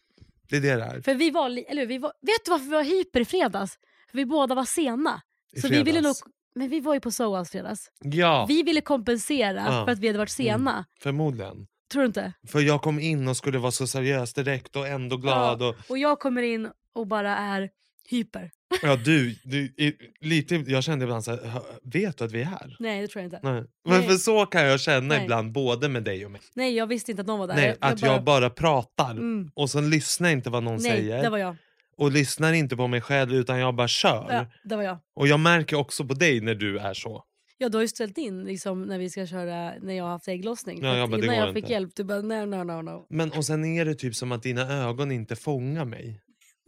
[0.51, 1.01] Det är det det är.
[1.01, 3.79] För vi var, eller vi var, vet du varför vi var hyper i fredags?
[4.11, 5.23] För vi båda var sena.
[5.53, 6.15] I så vi ville nog,
[6.55, 7.91] men vi var ju på Soas fredags.
[8.01, 9.73] Ja, Vi ville kompensera Ja.
[9.73, 9.85] Mm.
[9.85, 10.85] för att vi hade varit sena.
[11.01, 11.67] förmodligen.
[11.93, 12.33] Tror du inte?
[12.47, 15.63] För jag kom in och skulle vara så seriös direkt och ändå glad.
[15.63, 17.71] Och, Och jag kommer in och bara är
[18.11, 18.51] hyper.
[18.83, 19.73] ja, du, du,
[20.21, 22.77] lite, jag kände ibland så här, "Hö- vet du att vi är här?
[22.79, 23.41] Nej det tror jag inte.
[23.43, 23.65] Nej.
[23.89, 24.09] Men Nej.
[24.09, 25.23] för så kan jag känna Nej.
[25.25, 26.41] ibland både med dig och mig.
[26.55, 27.55] Nej jag visste inte att någon var där.
[27.55, 29.51] Nej, att jag bara pratar Mm.
[29.55, 31.23] och sen lyssnar jag inte vad någon Nej, säger.
[31.23, 31.57] det var jag.
[31.97, 34.27] Och lyssnar inte på mig själv utan jag bara kör.
[34.31, 34.99] Ja, det var jag.
[35.17, 37.25] Och jag märker också på dig när du är så.
[37.61, 40.29] Ja, du har ju ställt in liksom, när vi ska köra när jag har haft
[40.29, 40.79] ägglossning.
[40.83, 41.73] Ja, jag bara, innan jag fick inte.
[41.73, 43.07] hjälp, du bara no, no, no, no.
[43.11, 46.21] Men och sen är det typ som att dina ögon inte fångar mig.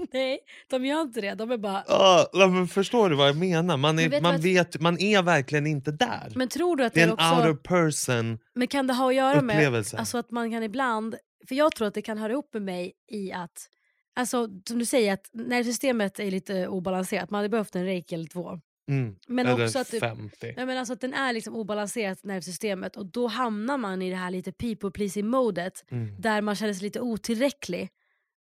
[0.12, 0.38] Nej,
[0.70, 1.34] de gör inte det.
[1.34, 1.84] De är bara...
[1.88, 3.76] Ah, men förstår du vad jag menar?
[3.76, 6.32] Man är, Men vet man vad- vet, man är verkligen inte där.
[6.34, 7.34] Men tror du att det är en också...
[7.48, 11.14] out of person Men kan det ha att göra med alltså att man kan ibland...
[11.48, 13.66] För jag tror att det kan höra ihop med mig i att...
[14.14, 17.30] Alltså som du säger, att nervsystemet är lite obalanserat.
[17.30, 18.60] Man hade behövt en reiki eller två.
[18.90, 19.14] mm.
[19.28, 20.54] Men Eller också att det- 50.
[20.56, 24.16] Ja, men alltså att den är liksom obalanserat nervsystemet och då hamnar man i det
[24.16, 26.20] här lite people pleasing modet Mm.
[26.20, 27.88] där man känner sig lite otillräcklig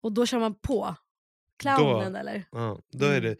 [0.03, 0.95] och då kör man på
[1.59, 2.43] clownen eller?
[2.51, 3.23] Ja, då är Mm.
[3.23, 3.35] det,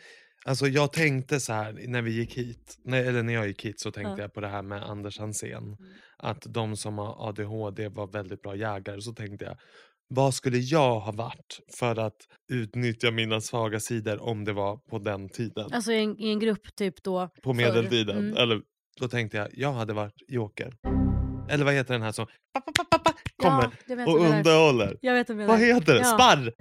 [0.46, 3.80] alltså jag tänkte så här när vi gick hit, när, eller när jag gick hit
[3.80, 4.22] så tänkte Ja.
[4.22, 5.58] jag på det här med Anders Hansén.
[5.64, 5.78] Mm.
[6.18, 9.02] Att de som har ADHD var väldigt bra jägare.
[9.02, 9.58] Så tänkte jag,
[10.08, 12.18] vad skulle jag ha varit för att
[12.52, 15.70] utnyttja mina svaga sidor om det var på den tiden?
[15.74, 17.30] Alltså i en, i en grupp typ då.
[17.44, 18.18] på medeltiden.
[18.18, 18.38] Mm.
[18.38, 18.62] Eller,
[19.00, 20.74] då tänkte jag, jag hade varit joker.
[21.50, 24.98] Eller vad heter den här som pa, pa, pa, kommer Ja, och underhåller?
[25.48, 26.00] Vad heter det?
[26.00, 26.04] Ja.
[26.06, 26.54] Sparr?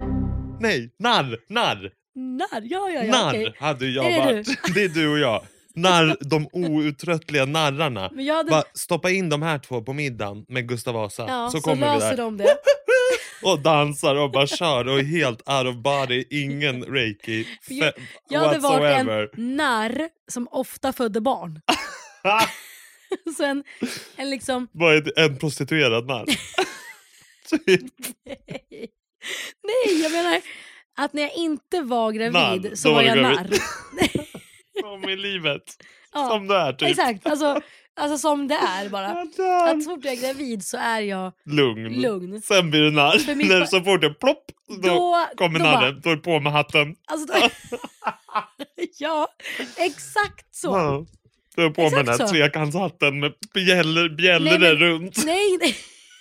[0.59, 3.11] Nej, narr, narr, Narr, ja ja ja.
[3.11, 3.55] narr okej.
[3.59, 4.73] hade jag Är det varit.
[4.73, 5.43] Det är du och jag.
[5.75, 8.09] Narr, de outtröttliga narrarna.
[8.13, 8.51] Men jag hade...
[8.51, 11.93] Bara stoppa in de här två på middagen med Gustav Vasa ja, så så, kommer
[11.93, 12.57] vi där de det.
[13.43, 17.93] och dansar och bara kör och är helt out of body, ingen reiki Jag-
[18.29, 19.29] Jag hade varit whatsoever.
[19.37, 21.61] en narr som ofta födde barn.
[23.37, 23.63] så en,
[24.15, 24.67] en liksom...
[24.71, 26.25] Vad är en prostituerad narr?
[27.49, 27.81] Typ.
[29.63, 30.41] Nej, jag menar
[30.97, 33.49] att när jag inte var gravid Narr, så var var jag narr.
[34.81, 35.63] Som i livet.
[36.13, 36.89] Ja, Som du är typ.
[36.89, 37.61] Exakt, alltså,
[37.99, 39.25] alltså som det är bara.
[39.37, 39.69] Jag.
[39.69, 42.01] Att så fort jag är gravid så är jag Lugn.
[42.01, 42.41] lugn.
[42.41, 43.59] Sen blir du narr.
[43.59, 44.45] Ba- så fort det plopp,
[44.83, 46.01] då, Då- kommer då narren.
[46.03, 46.95] Då är du på med hatten.
[47.07, 47.49] Alltså, då,
[48.97, 49.27] ja,
[49.77, 50.67] exakt så.
[50.67, 51.05] Ja.
[51.55, 52.33] Du på med Exakt den här så.
[52.33, 55.25] trekantshatten med Nej, men- runt.
[55.25, 55.75] Nej, nej.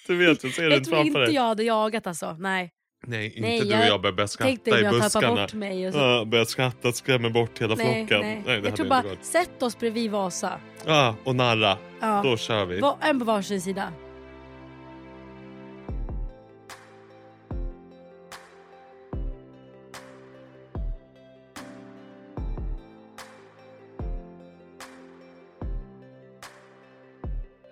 [0.06, 1.34] Du vet, jag ser det Jag inte tror framför inte dig.
[1.34, 2.36] jag hade jagat alltså.
[2.38, 2.72] Nej.
[3.06, 5.34] Nej, inte Nej, du och jag börjar börja skratta i jag buskarna.
[5.42, 5.86] bort mig.
[5.88, 5.98] Och så.
[5.98, 8.20] Ja, börjar skratta, skrämmer bort hela nej, flocken.
[8.46, 8.60] nej.
[8.60, 9.24] det jag tror bara, gått.
[9.24, 10.60] sätt oss bredvid Vasa.
[10.86, 11.78] Ja, och narra.
[12.00, 12.20] Ja.
[12.24, 12.80] Då kör vi.
[12.80, 13.92] Va- En på varsin sida.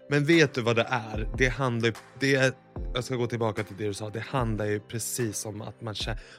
[0.09, 1.29] Men vet du vad det är?
[1.39, 2.55] Det handlar det
[2.95, 4.11] jag ska gå tillbaka till det du sa.
[4.11, 5.95] Det handlar ju precis om att man,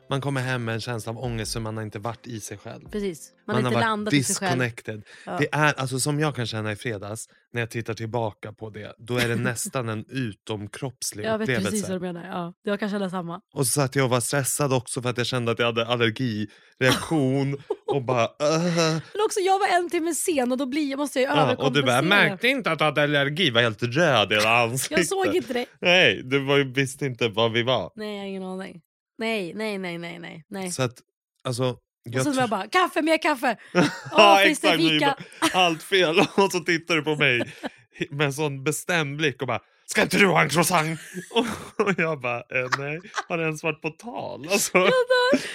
[0.10, 2.58] man kommer hem med en känsla av ångest för man har inte varit i sig
[2.58, 2.90] själv.
[2.92, 3.32] Precis.
[3.48, 5.02] Man, har inte varit landat i sig själv.
[5.26, 5.38] Ja.
[5.40, 8.96] Det är, alltså, som jag kan känna i fredags, när jag tittar tillbaka på det,
[8.98, 11.72] då är det nästan en utomkroppslig Jag vet upplevelse.
[11.72, 12.28] precis vad du menar.
[12.28, 13.42] Ja, jag kan känna samma.
[13.54, 17.62] Och så att jag var stressad också för att jag kände att jag hade allergireaktion
[17.88, 18.24] och bara...
[18.26, 18.76] Uh,
[19.14, 21.74] Men också jag var en timme sen och då blir, måste jag ju ja, och
[21.74, 22.30] du bara, jag överkompensera.
[22.30, 24.98] märkte inte att du hade allergi, var helt röd i hela ansiktet.
[24.98, 25.66] Jag såg inte det.
[25.82, 27.92] Nej, du var ju, visste inte vad vi var.
[27.96, 28.82] Nej, jag har ingen aning.
[29.18, 30.44] Nej, nej, nej, nej, nej.
[30.48, 30.72] nej.
[30.72, 31.02] Så att,
[31.44, 31.78] alltså...
[32.18, 33.58] och så var jag bara, kaffe, mer kaffe!
[34.12, 35.18] Åh, finns det fika?
[35.54, 36.20] Allt fel.
[36.38, 37.42] Och så tittar du på mig
[38.10, 41.00] med en sån bestämd blick och bara Ska inte du ha en croissant?
[41.78, 44.48] Och jag bara, eh, nej, har det ens varit på tal?
[44.52, 44.78] Alltså,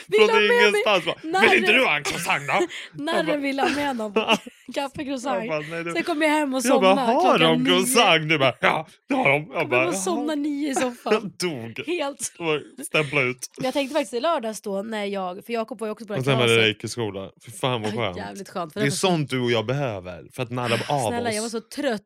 [0.06, 1.04] Vill från ha med mig- ingenstans.
[1.04, 2.66] Bara, Vill inte du ha en croissant då?
[3.04, 4.12] Narren ville ha med någon
[4.66, 5.44] Jag kaffecroissant.
[5.84, 8.28] det- Sen kom jag hem och Jag bara, somnade har de croissant?
[8.28, 9.50] Du bara, ja det har de.
[9.54, 11.12] Jag bara, och somnade nio i soffan.
[11.12, 11.86] Jag dog.
[11.86, 12.32] Helt.
[12.38, 13.50] Och Stämpla ut.
[13.62, 16.24] Jag tänkte faktiskt i lördags då när jag, för Jakob var ju också på Och
[16.24, 16.64] sen var det kalaset.
[16.64, 17.30] reiki-skola.
[17.46, 18.16] Fy fan vad skönt.
[18.16, 18.72] Jävligt skönt.
[18.72, 21.34] För Det är sånt du och jag behöver för att narra av Snälla oss.
[21.34, 22.00] jag var så trött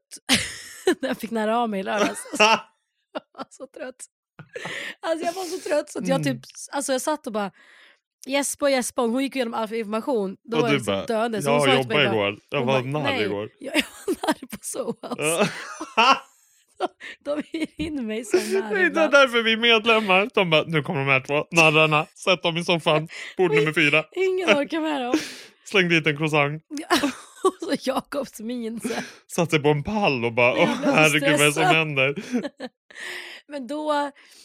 [1.01, 2.21] när jag fick nära av mig i lördags.
[2.39, 3.97] Jag var så trött.
[5.01, 6.35] Alltså jag var så trött så att jag Mm.
[6.41, 7.51] typ, alltså jag satt och bara
[8.27, 9.03] gäspa och gäspa.
[9.03, 10.37] Hon gick igenom all information.
[10.45, 11.43] Då och var du jag liksom bara, döende.
[11.43, 12.39] Så jag jobbade bara- igår.
[12.49, 13.49] Jag var narr "Nej, igår.
[13.61, 15.51] Jag, jag var narr på Sohouse.
[17.25, 20.29] De hyr in mig som narr Det är därför vi är medlemmar.
[20.35, 22.07] De bara, nu kommer de här två narrarna.
[22.15, 23.09] Sätt dem i soffan.
[23.37, 24.05] Bord nummer fyra.
[24.13, 25.19] Ingen orkar med dem.
[25.65, 26.63] Släng dit en croissant.
[27.47, 28.81] Och så Jakobs min.
[28.81, 28.89] Så.
[29.35, 32.15] Satt sig på en pall och bara, åh herregud vad är det som händer?
[33.49, 33.93] Men då,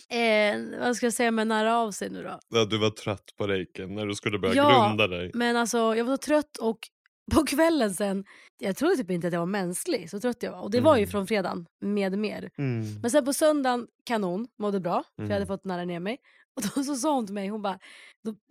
[0.10, 2.40] eh, vad ska jag säga med nära av sig nu då?
[2.50, 5.32] Ja, du var trött på reiken när du skulle börja Ja, grunda dig.
[5.34, 6.80] Men alltså jag var så trött och
[7.34, 8.26] på kvällen sen,
[8.60, 10.60] jag trodde typ inte att jag var mänsklig, så trött jag var.
[10.62, 11.12] Och det var ju Mm.
[11.12, 12.50] från fredagen med mer.
[12.58, 13.00] Mm.
[13.02, 15.04] Men sen på söndagen, kanon, mådde bra.
[15.16, 15.48] För jag hade Mm.
[15.48, 16.18] fått nära ner mig.
[16.56, 17.80] Och då så sa hon till mig, hon bara,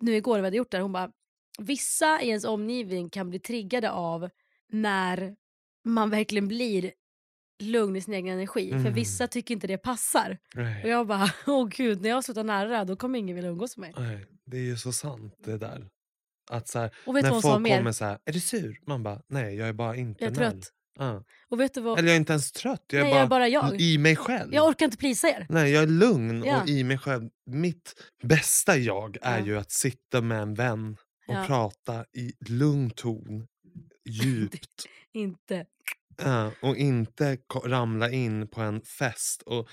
[0.01, 1.09] nu igår när vi hade gjort det här, hon bara,
[1.59, 4.29] vissa i ens omgivning kan bli triggade av
[4.71, 5.35] när
[5.85, 6.91] man verkligen blir
[7.63, 8.69] lugn i sin egen energi.
[8.69, 8.93] För Mm.
[8.93, 10.37] vissa tycker inte det passar.
[10.55, 10.87] Och Nej.
[10.87, 14.05] jag bara, åh gud, när jag slutar nära då kommer ingen vilja umgås med mig.
[14.07, 15.87] Nej, det är ju så sant det där.
[16.49, 17.77] Att så här, Och när folk mer?
[17.77, 18.79] kommer så här, är du sur?
[18.87, 20.71] Man bara, nej jag är bara inte Jag är narr." trött.
[20.99, 21.23] Ja.
[21.49, 21.99] Och vet du vad?
[21.99, 23.81] Eller jag är inte ens trött, jag är, Nej, bara, jag är bara jag.
[23.81, 24.53] i mig själv.
[24.53, 25.45] Jag orkar inte plisa er.
[25.49, 26.61] Nej, jag är lugn Ja.
[26.61, 27.29] och i mig själv.
[27.45, 27.93] Mitt
[28.23, 29.45] bästa jag är Ja.
[29.45, 30.97] ju att sitta med en vän
[31.27, 31.43] och Ja.
[31.47, 33.47] prata i lugn ton,
[34.09, 34.85] djupt.
[35.13, 35.65] Inte.
[36.23, 39.69] Ja, och inte ramla in på en fest och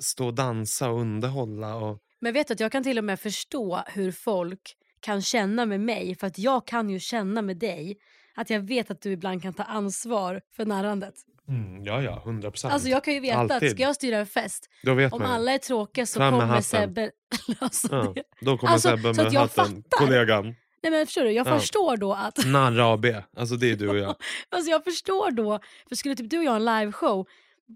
[0.00, 1.74] stå och dansa och underhålla.
[1.76, 5.66] Och, Men vet du att jag kan till och med förstå hur folk kan känna
[5.66, 6.14] med mig.
[6.14, 7.96] För att jag kan ju känna med dig
[8.34, 11.14] att jag vet att du ibland kan ta ansvar för narrandet.
[11.48, 12.74] mm, ja, ja, hundra procent.
[12.74, 13.70] Alltså jag kan ju veta att Alltid.
[13.70, 16.60] ska jag styra en fest, om man alla är tråkiga så Fram kommer.
[16.60, 17.10] Sebbe
[17.60, 18.22] lösa Ja, det.
[18.40, 20.54] då kommer Alltså, Sebbe med att hatten, kollegan.
[20.90, 21.58] Nej men förstår du, jag Ja.
[21.60, 23.06] förstår då att Narr AB,
[23.36, 24.14] alltså det är du och jag.
[24.48, 27.26] Alltså jag förstår då, för skulle typ du och jag ha en liveshow,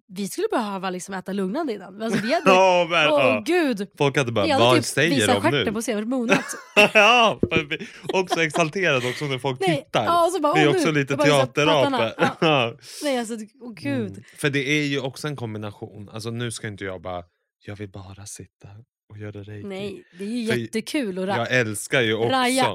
[0.09, 2.03] vi skulle behöva liksom äta lugnande innan.
[2.03, 3.43] Alltså vi hade, Ja, men, åh ja.
[3.47, 3.89] gud.
[3.99, 5.73] Folk hade bara, vad typ säger de nu?
[5.73, 6.45] på scen och monat.
[6.95, 7.39] ja,
[8.13, 10.05] också exalterad också när folk Nej, tittar.
[10.05, 10.93] ja, och så bara, vi är också nu.
[11.01, 12.13] lite teaterapor.
[12.41, 12.75] Ja.
[13.03, 13.37] Nej alltså,
[13.77, 14.11] gud.
[14.11, 14.23] Mm.
[14.37, 16.09] För det är ju också en kombination.
[16.13, 17.23] Alltså nu ska inte jag bara,
[17.67, 18.69] jag vill bara sitta
[19.11, 19.67] och göra reiki.
[19.69, 22.71] Nej, det är ju För jättekul att ra- Jag älskar ju också Raja.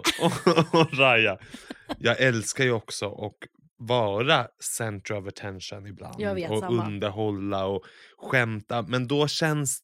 [0.72, 1.38] och raja.
[2.00, 3.34] Jag älskar ju också att
[3.78, 6.36] vara center of attention ibland.
[6.36, 6.88] Vet, och samma.
[6.88, 7.84] underhålla och
[8.18, 8.82] skämta.
[8.82, 9.80] Men då känns,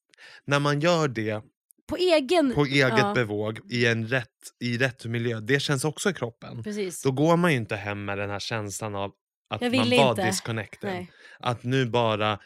[0.46, 1.42] när man gör det
[1.88, 2.54] På egen...
[2.54, 4.28] på eget ja, bevåg i, en rätt,
[4.60, 6.64] i rätt miljö, det känns också i kroppen.
[6.64, 7.04] Precis.
[7.04, 9.12] Då går man ju inte hem med den här känslan av
[9.50, 10.26] att man var inte.
[10.26, 10.90] disconnected.
[10.90, 11.12] Nej.
[11.40, 12.40] Att nu bara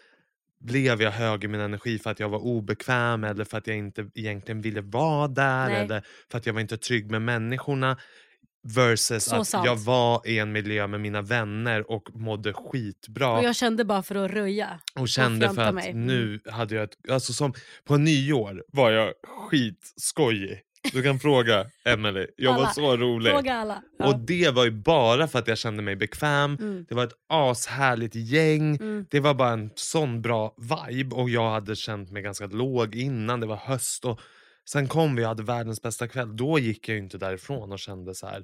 [0.66, 3.78] blev jag hög i min energi för att jag var obekväm eller för att jag
[3.78, 5.76] inte egentligen ville vara där Nej.
[5.76, 7.98] eller för att jag var inte trygg med människorna.
[8.68, 9.66] Versus Så att sant.
[9.66, 13.38] jag var i en miljö med mina vänner och mådde skitbra.
[13.38, 14.80] Och jag kände bara för att röja.
[14.96, 15.94] Och kände för fjanta att mig.
[15.94, 17.54] nu hade jag ett, alltså som
[17.84, 20.62] på nyår var jag skitskojig.
[20.96, 22.70] Du kan fråga Emelie, jag var Alla.
[22.70, 23.32] så rolig.
[23.32, 23.82] Fråga alla.
[24.00, 24.08] Ja.
[24.08, 26.58] Och det var ju bara för att jag kände mig bekväm.
[26.60, 26.86] Mm.
[26.90, 28.76] Det var ett ashärligt gäng.
[28.76, 29.06] Mm.
[29.10, 30.56] Det var bara en sån bra
[30.90, 33.40] vibe och jag hade känt mig ganska låg innan.
[33.40, 34.20] Det var höst och
[34.70, 36.38] sen kom vi och hade världens bästa kväll.
[36.38, 38.44] Då gick jag ju inte därifrån och kände så här,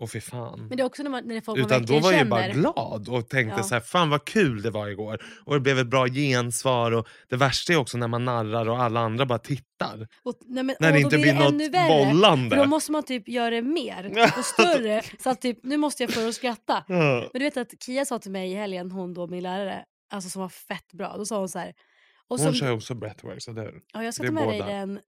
[0.00, 0.60] åh fy fan.
[0.68, 2.62] Men det är också när, man, när folk man Utan då verkligen var jag känner.
[2.62, 3.62] bara glad och tänkte Ja.
[3.62, 5.22] så här, fan vad kul det var igår.
[5.44, 6.92] Och det blev ett bra gensvar.
[6.92, 10.08] Och det värsta är också när man narrar och alla andra bara tittar.
[10.22, 12.56] Och, nej, men, När och det då inte blir det något värre, bollande.
[12.56, 15.02] Då måste man typ göra det mer och större.
[15.18, 16.84] så att typ, nu måste jag få er att skratta.
[16.88, 17.28] Ja.
[17.32, 20.30] Men du vet att Kia sa till mig i helgen, hon då min lärare, alltså
[20.30, 21.16] som var fett bra.
[21.16, 21.68] Då sa hon så här.
[22.30, 23.80] Och Hon som, kör också breathworks, eller hur?
[23.92, 24.72] ja, jag ska ta med dig båda.
[24.72, 25.00] den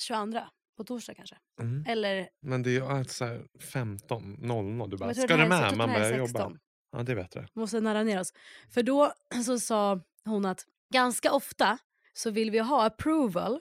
[0.00, 0.40] 22,
[0.76, 1.36] på torsdag kanske.
[1.60, 1.84] Mm.
[1.88, 4.90] Eller, Men det är ju allt så här 15, 00.
[4.90, 5.76] Du bara, ska du med?
[5.76, 6.18] Man börjar 16.
[6.18, 6.58] jobba.
[6.92, 7.48] Ja, det är bättre.
[7.54, 8.32] måste narra ner oss.
[8.70, 9.12] För då
[9.44, 11.78] så sa hon att ganska ofta
[12.12, 13.60] så vill vi ha approval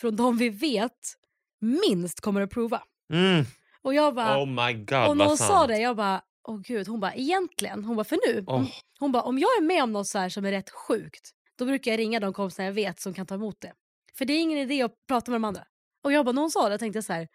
[0.00, 1.14] från de vi vet
[1.60, 2.82] minst kommer att prova.
[3.12, 3.44] Mm.
[3.82, 5.50] Och jag bara, Oh my god, och någon sant.
[5.50, 8.64] sa det, jag bara, åh gud, hon bara egentligen, hon bara för nu, Åh.
[8.98, 11.64] hon bara om jag är med om något så här som är rätt sjukt, då
[11.64, 13.72] brukar jag ringa de kompisar jag vet som kan ta emot det.
[14.14, 15.64] För det är ingen idé att prata med de andra.
[16.02, 17.28] Och jag bara, när hon sa det tänkte jag så här,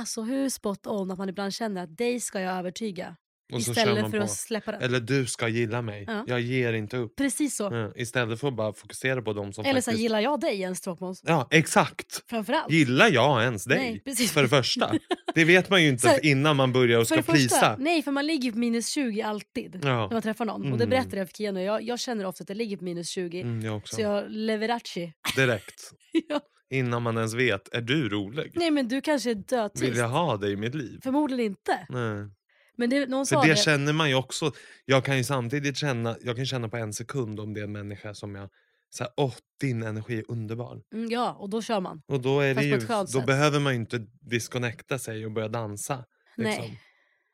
[0.00, 3.16] alltså hur spot on att man ibland känner att dig ska jag övertyga
[3.52, 4.24] Och så kör istället man för på.
[4.24, 4.82] att släppa den.
[4.82, 6.04] Eller du ska gilla mig.
[6.06, 6.24] Ja.
[6.26, 7.16] Jag ger inte upp.
[7.16, 7.62] Precis så.
[7.72, 10.02] Ja, istället för att bara fokusera på de som Eller så här, faktiskt...
[10.02, 11.22] gillar jag dig ens Stråkmåns?
[11.26, 12.24] Ja, exakt.
[12.30, 12.72] Framförallt.
[12.72, 13.78] Gillar jag ens dig?
[13.78, 14.32] Nej, precis.
[14.32, 14.92] För det första.
[15.34, 17.76] Det vet man ju inte Så här, innan man börjar och ska prisa.
[17.78, 19.88] nej för man ligger ju på minus 20 alltid Ja.
[19.88, 20.72] när man träffar någon.
[20.72, 20.90] Och det Mm.
[20.90, 21.62] berättade jag för Kia nu.
[21.62, 23.40] Jag, jag känner ofta att jag ligger på minus 20.
[23.40, 23.96] Mm, jag också.
[23.96, 25.12] Så jag leveracci.
[25.36, 25.80] Direkt.
[26.28, 26.40] ja.
[26.70, 28.52] Innan man ens vet, är du rolig?
[28.54, 29.96] Nej men du kanske är Vill dödtyst.
[29.96, 31.00] jag ha dig i mitt liv?
[31.02, 31.86] Förmodligen inte.
[31.88, 32.28] Nej.
[32.76, 33.56] Men det, någon För sa det det.
[33.56, 34.52] känner man ju också.
[34.84, 37.72] Jag kan ju samtidigt känna, jag kan känna på en sekund om det är en
[37.72, 38.48] människa som jag,
[38.90, 40.80] så här, åh din energi är underbar.
[40.94, 42.02] Mm, ja, och då kör man.
[42.06, 43.26] Och då, är det Fast ju, då sätt.
[43.26, 46.04] behöver man ju inte disconnecta sig och börja dansa.
[46.36, 46.64] Liksom.
[46.64, 46.80] Nej,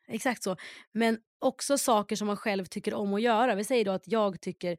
[0.08, 0.56] exakt så.
[0.92, 3.54] Men också saker som man själv tycker om att göra.
[3.54, 4.76] Vi säger då att jag tycker,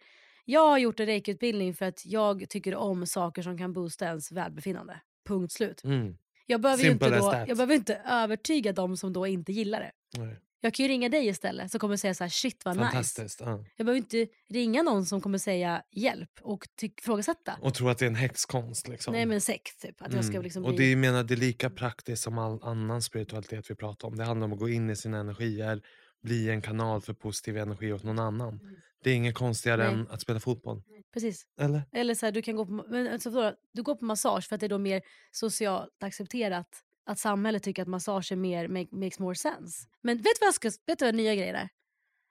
[0.50, 4.32] jag har gjort en reiki-utbildning för att jag tycker om saker som kan boosta ens
[4.32, 5.02] välbefinnande.
[5.28, 5.84] Punkt slut.
[5.84, 6.18] Mm.
[6.46, 7.48] Jag behöver, ju Simple inte då, that.
[7.48, 9.92] jag behöver inte övertyga dem som då inte gillar det.
[10.18, 10.40] Nej.
[10.62, 13.28] Jag kan ju ringa dig istället som kommer säga så här, shit vad nice.
[13.40, 13.66] Ja.
[13.76, 17.58] Jag behöver inte ringa någon som kommer säga hjälp och ifrågasätta.
[17.62, 18.88] Och tro att det är en häxkonst.
[18.88, 19.14] Liksom.
[19.14, 20.02] Nej men sekt typ.
[20.02, 20.44] Att jag ska Mm.
[20.44, 20.86] liksom Och bli...
[20.86, 24.18] det är, menar, det är lika praktiskt som all annan spiritualitet vi pratar om.
[24.18, 25.82] Det handlar om att gå in i sina energier,
[26.24, 28.60] bli en kanal för positiv energi åt någon annan.
[29.04, 29.96] Det är inget konstigare Mm.
[29.96, 30.06] Nej.
[30.08, 30.84] än att spela fotboll.
[31.14, 31.46] Precis.
[31.62, 31.82] Eller?
[31.92, 34.56] Eller så här, du kan gå på, men, alltså, förlåt, du går på massage för
[34.56, 35.02] att det är då mer
[35.32, 36.84] socialt accepterat.
[37.06, 39.88] Att samhället tycker att massage är mer make, makes more sense.
[40.02, 41.70] Men vet du vad, jag ska, vet du vad nya grejer är?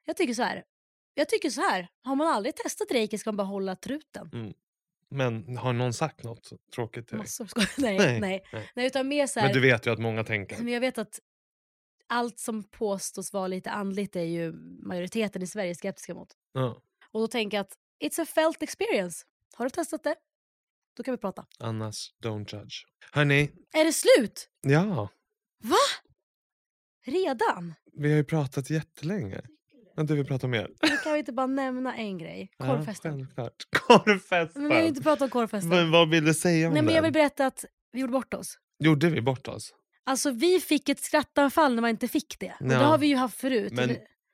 [0.05, 0.64] Jag tycker så här.
[1.14, 1.89] Jag tycker så här.
[2.03, 4.55] Har man aldrig testat reiki ska man bara hålla truten.
[5.11, 7.22] Men har någon sagt något tråkigt till dig?
[7.22, 7.49] Massor.
[7.80, 8.45] Nej, nej, nej.
[8.74, 8.87] nej.
[8.87, 9.47] utan mer så här.
[9.47, 10.59] Men du vet ju att många tänker.
[10.62, 11.20] Men jag vet att
[12.09, 14.53] allt som påstås vara lite andligt är ju
[14.83, 16.29] majoriteten i Sverige skeptiska mot.
[16.53, 16.83] Ja.
[17.13, 19.25] Och då tänker jag att it's a felt experience.
[19.55, 20.15] Har du testat det?
[20.97, 21.47] Då kan vi prata.
[21.59, 22.75] Annars, don't judge.
[23.13, 24.49] Hörni, Är det slut?
[24.61, 25.09] ja.
[25.63, 25.77] Va?
[27.05, 27.75] Redan?
[27.93, 29.41] Vi har ju pratat jättelänge.
[29.97, 30.71] Men du vill prata mer?
[30.83, 32.51] Nu kan vi inte bara nämna en grej.
[32.59, 33.27] Korvfesten.
[33.37, 33.51] Ja.
[33.89, 34.63] Korvfesten!
[34.63, 35.69] men vi ju inte pratat om korvfesten.
[35.69, 36.95] Men vad vill du säga om Nej, men den?
[36.95, 38.59] jag vill berätta att vi gjorde bort oss.
[38.79, 39.75] Gjorde vi bort oss?
[40.07, 42.55] Alltså vi fick ett skrattanfall när man inte fick det.
[42.61, 42.81] Och det Ja.
[42.81, 43.73] har vi ju haft förut.
[43.73, 43.89] Men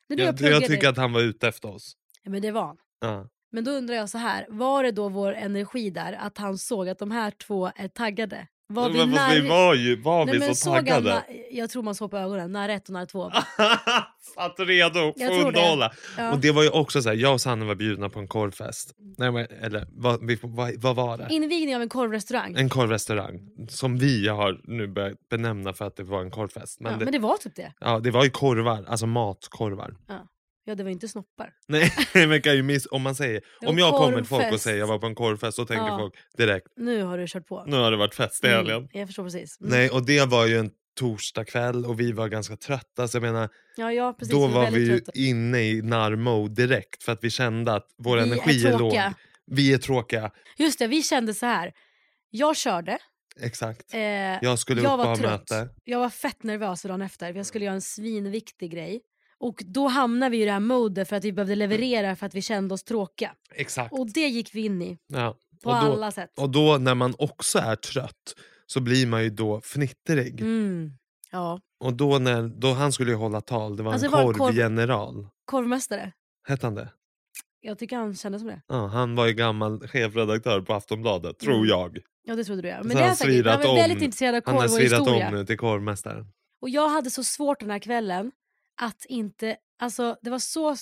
[0.09, 1.97] när du Jag, jag, jag tycker att han var ute efter oss.
[2.23, 2.77] ja, men det var han.
[3.01, 3.29] Ja.
[3.53, 6.89] Men då undrar jag så här, var det då vår energi där att han såg
[6.89, 8.47] att de här två är taggade?
[8.75, 9.49] Var vi Men fast vi när...
[9.49, 11.11] var ju var Nej, vi men så taggade.
[11.11, 13.31] na- Jag tror man såg på ögonen, när ett och när två.
[14.35, 15.47] Satt redo för att tror det.
[15.47, 15.93] underhålla.
[16.19, 16.33] Ja.
[16.33, 18.95] Och det var ju också så här, jag och Sanne var bjudna på en korvfest.
[19.19, 21.27] Nej, men, eller vad, vi, vad, vad var det?
[21.31, 22.55] Invigning av en korvrestaurang.
[22.59, 26.81] En korvrestaurang som vi har nu börjat benämna för att det var en korvfest.
[26.81, 27.73] Men, ja, det, men det var typ det.
[27.81, 29.95] ja, det var ju korvar, alltså matkorvar.
[30.09, 30.15] Ja,
[30.67, 31.53] det var inte snoppar.
[31.69, 31.93] Nej,
[32.29, 34.79] men kan ju miss, om man säger, var om jag kommer till folk och säger
[34.79, 35.99] jag var på en korvfest så tänker Ja.
[35.99, 37.65] folk direkt, Nu har du kört på.
[37.67, 38.77] nu har det varit fest i helgen.
[38.77, 39.61] Mm, jag förstår precis.
[39.61, 39.71] Mm.
[39.73, 43.09] Nej, och det var ju en torsdag kväll och vi var ganska trötta.
[43.09, 44.33] Så jag menar, Ja, ja, precis.
[44.35, 45.13] då vi var väldigt vi ju trötta.
[45.15, 48.79] inne i narr-mode direkt för att vi kände att vår Vi är energi är, låg.
[48.79, 49.15] tråkiga.
[49.47, 50.31] Vi är tråkiga.
[50.59, 51.73] Just det, vi kände så här.
[52.31, 52.99] Jag körde.
[53.41, 53.95] Exakt.
[53.95, 55.69] Eh, Jag skulle jag upp och var ha möte.
[55.85, 57.35] Jag var fett nervös dagen efter.
[57.35, 59.01] Jag skulle göra en svinviktig grej.
[59.43, 62.35] Och då hamnade vi i det här modet för att vi behövde leverera för att
[62.35, 63.35] vi kände oss tråkiga.
[63.55, 63.93] Exakt.
[63.93, 64.99] Och det gick vi in i.
[65.07, 65.37] ja.
[65.63, 66.31] På och, då, alla sätt.
[66.39, 68.35] och då när man också är trött
[68.67, 70.41] så blir man ju då fnittrig.
[70.41, 70.91] Mm.
[71.31, 71.61] Ja.
[71.85, 75.29] Och då när då han skulle ju hålla tal, det var Alltså, en korv- korvgeneral.
[75.45, 76.13] Korvmästare.
[76.49, 76.89] Hette han det?
[77.61, 78.63] Jag tycker han kändes som det.
[78.69, 81.67] Ja, han var ju gammal chefredaktör på Aftonbladet, tror Mm.
[81.69, 81.99] jag.
[82.25, 82.79] Ja det trodde du ja.
[82.83, 83.47] Så Men det är han han säkert.
[83.47, 85.29] Han svirat om- väldigt intresserad av Han har korv och svirat historia.
[85.29, 86.27] om nu till korvmästaren.
[86.63, 88.33] Och jag hade så svårt den här kvällen
[88.83, 89.57] att inte...
[89.79, 90.77] Alltså det var så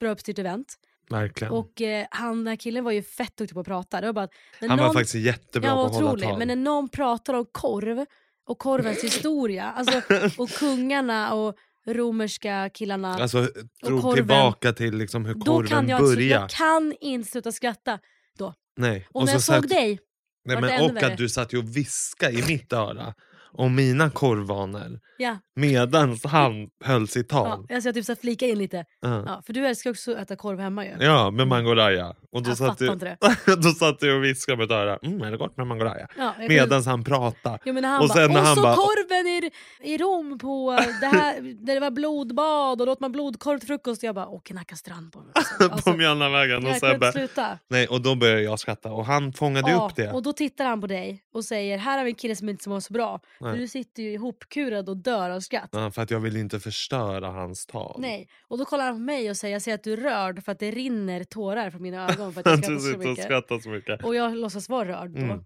[0.00, 0.74] bra uppstyrt event.
[1.10, 1.52] Verkligen.
[1.52, 4.00] Och eh, han, den här killen var ju fett duktig på att prata.
[4.00, 4.30] Det var bara, att
[4.60, 6.38] när han var någon, faktiskt jättebra på var att hålla tal.
[6.38, 8.06] Men när någon pratar om korv
[8.46, 10.02] och korvens historia alltså,
[10.38, 13.14] och kungarna och romerska killarna.
[13.14, 13.48] Alltså
[13.84, 14.16] drog korven.
[14.16, 16.40] tillbaka till liksom hur då korven jag, inte- började.
[16.42, 17.98] jag kan inte sluta skratta.
[18.38, 18.54] Då.
[18.76, 19.06] Nej.
[19.10, 19.98] Och, när jag så såg satt- dig,
[20.44, 21.06] Nej, var men, och värre.
[21.06, 23.14] att du satt ju och viskade i mitt öra
[23.56, 27.66] om mina korvvanor ja, medan han höll sitt ja, tal.
[27.74, 28.84] alltså jag typ så flika in lite.
[29.00, 29.24] Ja.
[29.26, 30.96] Ja, för du älskar också att äta korv hemma ju.
[31.00, 32.14] Ja, med mangoraja.
[32.32, 33.56] Och då Jag satt, du, inte det.
[33.62, 34.98] då satt du och viskade med ett öra.
[35.02, 36.08] Mm, är det gott med mangoraja?
[36.16, 37.58] Ja, Medan han pratade.
[37.64, 39.50] Jo, men när han och bara, sen när och han så bara, korven i,
[39.82, 43.68] i Rom på det här, där det var blodbad och då åt man blodkorv till
[43.68, 44.02] frukost.
[44.02, 45.32] Och jag bara, åh Knacka strand på mig.
[45.70, 46.66] Alltså, på Mjölnavägen.
[46.66, 47.58] Och, Sebbe, sluta.
[47.68, 50.12] nej, och då började jag skratta och han fångade Ja, upp det.
[50.12, 52.68] och då tittar han på dig och säger, här har vi en kille som inte
[52.68, 53.20] mår så bra.
[53.52, 55.68] För du sitter ju ihopkurad och dör av skratt.
[55.72, 58.00] Ja, för att jag vill inte förstöra hans tal.
[58.00, 58.28] Nej.
[58.48, 60.52] Och då kollar han på mig och säger, jag ser att du är rörd för
[60.52, 63.24] att det rinner tårar från mina ögon för att jag Att skrattar så mycket.
[63.24, 64.04] skrattar så mycket.
[64.04, 65.18] Och jag låtsas vara rörd då.
[65.20, 65.38] Mm.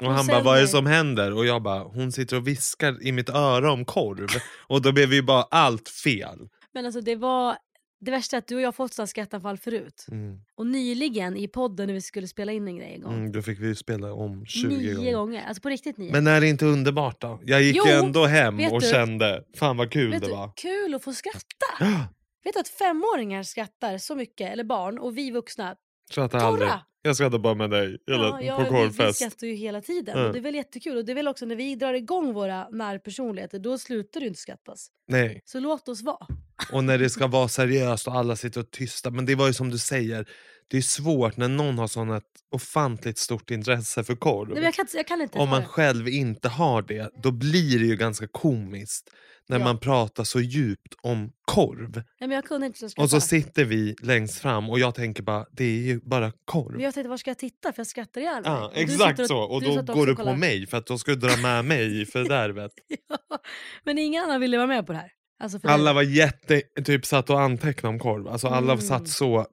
[0.00, 1.32] Och Och han bara, vad är det som händer?
[1.32, 4.28] Och jag bara, hon sitter och viskar i mitt öra om korv.
[4.68, 6.48] och då blev ju bara allt fel.
[6.72, 7.56] Men alltså det var
[8.00, 10.06] det värsta är att du och jag har fått sådana skrattanfall förut.
[10.10, 10.40] Mm.
[10.54, 13.14] Och nyligen i podden när vi skulle spela in en grej en gång.
[13.14, 15.12] Mm, då fick vi spela om 20 nio gånger.
[15.14, 15.44] gånger.
[15.48, 16.12] Alltså på riktigt nio.
[16.12, 17.40] Men är det inte underbart då?
[17.44, 20.52] Jag gick Jo, ju ändå hem och du- kände, fan vad kul det du, var.
[20.56, 21.40] kul att få skratta.
[22.44, 25.76] Vet du att femåringar skrattar så mycket, eller barn, och vi vuxna,
[26.10, 26.48] Skrattar torra.
[26.48, 26.70] aldrig.
[27.02, 29.18] Jag skrattar bara med dig eller, ja, på vi, vi korvfest.
[29.18, 30.26] skrattar ju hela tiden.
[30.26, 30.96] Och det är väl jättekul.
[30.96, 34.40] Och det är väl också när vi drar igång våra närpersonligheter, då slutar ju inte
[34.40, 34.88] skrattas.
[35.08, 35.42] Nej.
[35.44, 36.26] Så låt oss vara.
[36.72, 39.10] Och när det ska vara seriöst och alla sitter och tysta.
[39.10, 40.28] Men det var ju som du säger,
[40.70, 44.48] det är svårt när någon har sån ett ofantligt stort intresse för korv.
[44.54, 47.86] Nej, jag, kan, jag kan inte Om man själv inte har det, då blir det
[47.86, 49.10] ju ganska komiskt
[49.48, 49.64] när Ja.
[49.64, 52.02] man pratar så djupt om korv.
[52.20, 52.42] Nej,
[52.74, 53.02] skratta.
[53.02, 56.72] Och så sitter vi längst fram och jag tänker bara, det är ju bara korv.
[56.72, 57.72] Men jag tänkte, var ska jag titta?
[57.72, 58.52] För jag skrattar ihjäl mig.
[58.52, 59.38] Ja, Och du exakt sitter så.
[59.38, 61.36] Och du då också går och du på mig för att då ska du dra
[61.36, 62.72] med mig i fördärvet.
[63.08, 63.38] Ja,
[63.84, 65.10] men ingen annan ville vara med på det här.
[65.38, 68.28] Alltså Alla var jätte, typ satt och antecknade om korv.
[68.28, 68.84] Alltså alla Mm.
[68.84, 69.46] satt så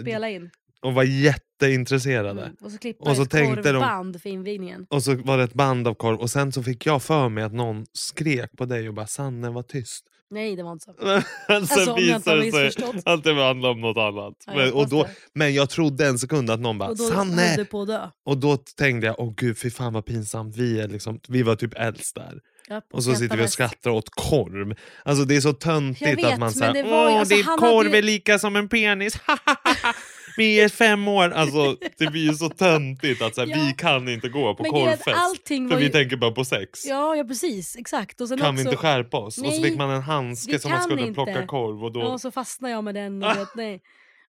[0.00, 0.50] spela in.
[0.82, 2.42] och var jätteintresserade.
[2.42, 2.56] Mm.
[2.60, 4.86] Och så klippa Och så tänkte de- för invigningen.
[4.90, 7.44] Och så var det ett band av korv och sen så fick jag för mig
[7.44, 10.04] att någon skrek på dig och bara Sanne var tyst.
[10.30, 10.92] Nej, det var inte så.
[11.46, 14.34] sen Alltså, inte har visade det sig att det handlade om något annat.
[14.46, 15.10] Ja, men, och då, det.
[15.34, 17.66] men jag trodde en sekund att någon bara Och då Sanne!
[18.24, 21.56] Och då tänkte jag, åh gud fy fan vad pinsamt, vi, är liksom, vi var
[21.56, 22.40] typ äldst där.
[22.68, 24.74] Ja, Och så sitter vi och skrattar åt korv.
[25.04, 27.46] Alltså det är så töntigt vet, att man säger det var ju- åh alltså, ditt
[27.46, 29.18] han korv hade ju- är lika som en penis.
[30.36, 31.30] vi är fem år.
[31.30, 33.56] Alltså det blir ju så töntigt att så här, Ja.
[33.66, 35.48] vi kan inte gå på Men är korvfest.
[35.72, 36.86] För vi tänker bara på sex.
[36.86, 37.76] Ja, ja precis.
[37.76, 38.20] Exakt.
[38.20, 39.38] Och sen kan också, vi inte skärpa oss?
[39.38, 41.14] och så Nej, fick man en handske som man skulle inte.
[41.14, 42.00] plocka korv och då...
[42.00, 43.22] Ja, och så fastnade jag med den.
[43.22, 43.82] Och, vet, nej.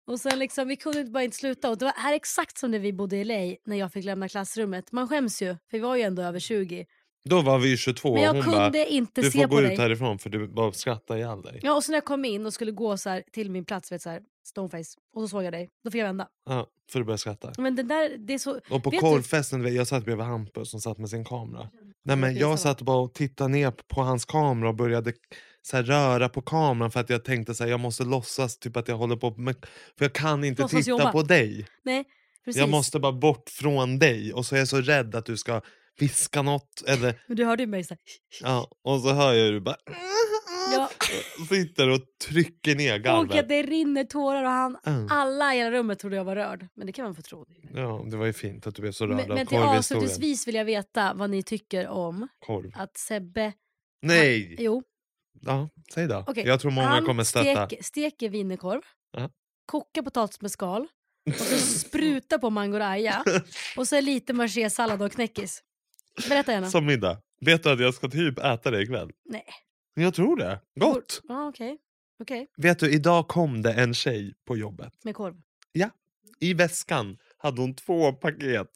[0.08, 1.70] och sen liksom, vi kunde bara inte sluta.
[1.70, 4.06] Och det var här är exakt som när vi bodde i LA när jag fick
[4.06, 4.92] lämna klassrummet.
[4.92, 6.86] Man skäms ju, för vi var ju ändå över 20.
[7.30, 9.48] Då var vi ju 22 Men jag och hon kunde bara inte du se får
[9.48, 9.74] på gå dig.
[9.74, 11.60] ut härifrån för du bara skrattar ihjäl dig.
[11.64, 13.92] Ja, och så när jag kom in och skulle gå så här till min plats,
[13.92, 16.28] vet, så här, stoneface, och så såg jag dig, då fick jag vända.
[16.50, 17.52] Ja, för du började skratta.
[17.58, 18.60] Men det där, det är så...
[18.70, 21.70] Och på vet du- korvfesten, du jag satt bredvid Hampus som satt med sin kamera.
[22.06, 25.14] Nej, men jag satt bara och tittade ner på hans kamera och började
[25.62, 28.78] så här, röra på kameran för att jag tänkte så här, jag måste låtsas typ
[28.78, 29.56] att jag håller på med...
[29.98, 31.12] För jag kan inte Låtsas titta jobba.
[31.12, 31.68] på dig.
[31.84, 32.04] Nej,
[32.46, 32.60] precis.
[32.60, 35.62] Jag måste bara bort från dig och så är jag så rädd att du ska
[36.00, 37.22] viska något eller...
[37.28, 38.00] Men du hörde ju mig så här,
[38.42, 39.78] Ja, och så hör jag hur du bara...
[40.74, 40.90] Ja.
[41.50, 43.40] Sitter och trycker ner Och garvet.
[43.40, 45.08] att det rinner tårar och han, Mm.
[45.12, 46.68] alla i hela rummet trodde jag var rörd.
[46.76, 47.46] Men det kan man få tro.
[47.74, 49.78] Ja, det var ju fint att du blev så rörd Men, av men till korvhistorien.
[49.78, 52.72] avslutningsvis vill jag veta vad ni tycker om Korv.
[52.76, 53.54] att Sebbe...
[54.02, 54.56] Nej!
[54.60, 54.84] Jo,
[55.42, 56.24] Ja, säg då.
[56.28, 56.44] okej.
[56.48, 57.66] Jag tror många han kommer stötta.
[57.68, 58.82] Stek, steker wienerkorv,
[59.12, 59.30] Ja.
[59.66, 60.82] kokar potatis med skal
[61.30, 63.24] och så sprutar på mangoraja
[63.78, 65.62] och så lite marchésallad och knäckis.
[66.30, 66.70] Berätta gärna.
[66.70, 67.18] Som middag.
[67.42, 69.12] Vet du att jag ska typ äta det ikväll?
[69.26, 69.46] Nej.
[69.94, 70.60] Jag tror det.
[70.80, 71.22] Gott!
[71.28, 71.78] Ja, okej.
[72.20, 74.94] Okej, Vet du, idag kom det en tjej på jobbet.
[75.04, 75.36] med korv.
[76.40, 78.68] I väskan hade hon två paket.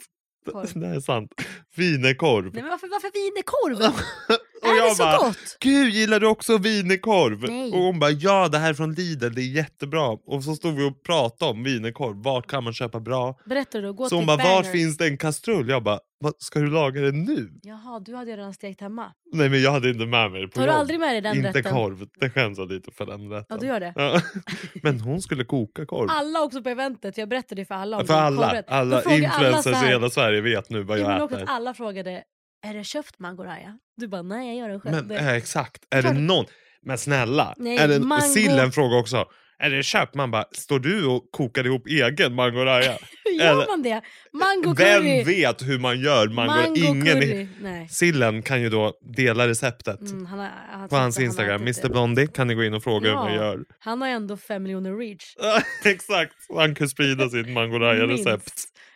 [0.51, 0.67] Korv.
[0.79, 1.31] Det är sant.
[1.75, 2.53] Wienerkorv.
[2.53, 3.93] Nej men varför, varför wienerkorv?
[4.71, 5.57] Och jag bara, gott?
[5.59, 7.41] Gud, gillar du också wienerkorv?
[7.49, 7.71] Nej.
[7.71, 10.07] Och hon bara, ja det här är från Lidl, det är jättebra.
[10.07, 13.35] Och så stod vi och pratade om wienerkorv, vart kan man köpa bra?
[13.45, 15.69] Berätta då, gå Så hon bara, vart finns det en kastrull?
[15.69, 17.49] Jag bara, "Vad, ska du laga det nu?
[17.61, 19.11] Jaha, du hade redan stekt hemma.
[19.33, 20.79] Nej men jag hade inte med mig det på Tar du jobb.
[20.79, 21.71] aldrig med dig den Inte rätten?
[21.73, 23.45] korv, det skäms jag lite för den rätten.
[23.49, 23.93] Ja, du gör det.
[23.95, 24.21] Ja.
[24.83, 26.07] Men hon skulle koka korv.
[26.11, 28.65] Alla också på eventet, jag berättade för alla om för alla, korvrätt.
[28.69, 31.43] Alla frågade alla influencers så i här- hela Sverige vet nu vad Ja, jag äter.
[31.47, 32.23] alla frågade,
[32.67, 33.77] är det köpt mangoraja?
[33.97, 35.07] Du bara, nej jag gör den själv.
[35.07, 36.45] Men eh, exakt, är det någon...
[36.81, 37.99] Men snälla, Nej, är det...
[37.99, 39.25] mango- Sillen frågar också.
[39.61, 40.15] Är det köpt?
[40.15, 42.97] Man bara, står du och kokar ihop egen mangoraja?
[43.25, 44.01] Hur gör eller- man det?
[44.33, 45.23] Mango Vem curry!
[45.23, 46.61] vet hur man gör mangoraja?
[46.67, 47.05] Mango Ingen...
[47.05, 47.47] curry.
[47.61, 47.87] Nej.
[47.89, 49.99] Sillen kan ju då dela receptet.
[50.01, 51.89] Mm, han har, han På hans han Instagram, Mr.
[51.89, 53.43] Blondie, kan ni gå in och fråga hur man Ja.
[53.43, 53.59] gör.
[53.79, 55.35] Han har ändå fem miljoner reach.
[55.85, 58.53] Exakt, han kan sprida sitt mangoraja-recept.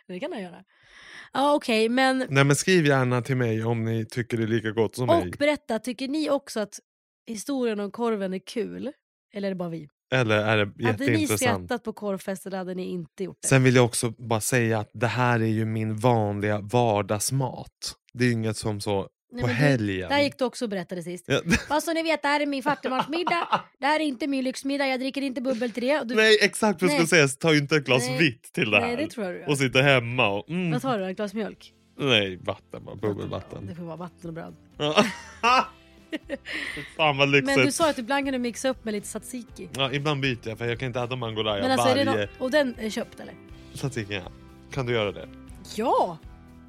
[0.08, 0.56] Det kan han göra.
[1.34, 4.70] Ja okej, men Nej men skriv gärna till mig om ni tycker det är lika
[4.70, 5.30] gott som och mig.
[5.38, 6.78] berätta, tycker ni också att
[7.26, 8.92] historien om korven är kul?
[9.34, 9.88] Eller är det bara vi?
[10.12, 13.48] Eller är det Hade ni skrattat på korvfest eller hade ni inte gjort det?
[13.48, 17.94] Sen vill jag också bara säga att det här är ju min vanliga vardagsmat.
[18.12, 20.08] Det är inget som så Nej, på helgen.
[20.08, 21.24] Det här gick du också och berättade sist.
[21.28, 23.60] Ja, Bara så ni vet, det här är min fattigmansmiddag.
[23.80, 26.04] Det här är inte min lyxmiddag, jag dricker inte bubbel till det.
[26.04, 28.18] Du, Nej exakt vad jag skulle säga, ta inte ett glas Nej.
[28.18, 28.86] vitt till det här.
[28.86, 29.48] Nej, det tror jag du gör.
[29.48, 30.50] och sitta hemma och...
[30.50, 31.10] Mm, Vad tar du?
[31.10, 31.72] Ett glas mjölk?
[31.98, 32.94] nej, vatten bara.
[32.94, 33.76] Det Bubbelvatten.
[33.76, 34.54] får vara vatten och bröd.
[36.96, 37.56] Fan vad lyxigt.
[37.56, 39.68] Men du sa att ibland kan du mixa upp med lite tzatziki.
[39.76, 42.20] Ja, ibland byter jag för jag kan inte äta mangolaya Men alltså, är det varje...
[42.38, 43.34] nå- och den är köpt eller?
[43.74, 44.32] Tzatziki, ja.
[44.72, 45.28] Kan du göra det?
[45.76, 46.18] Ja!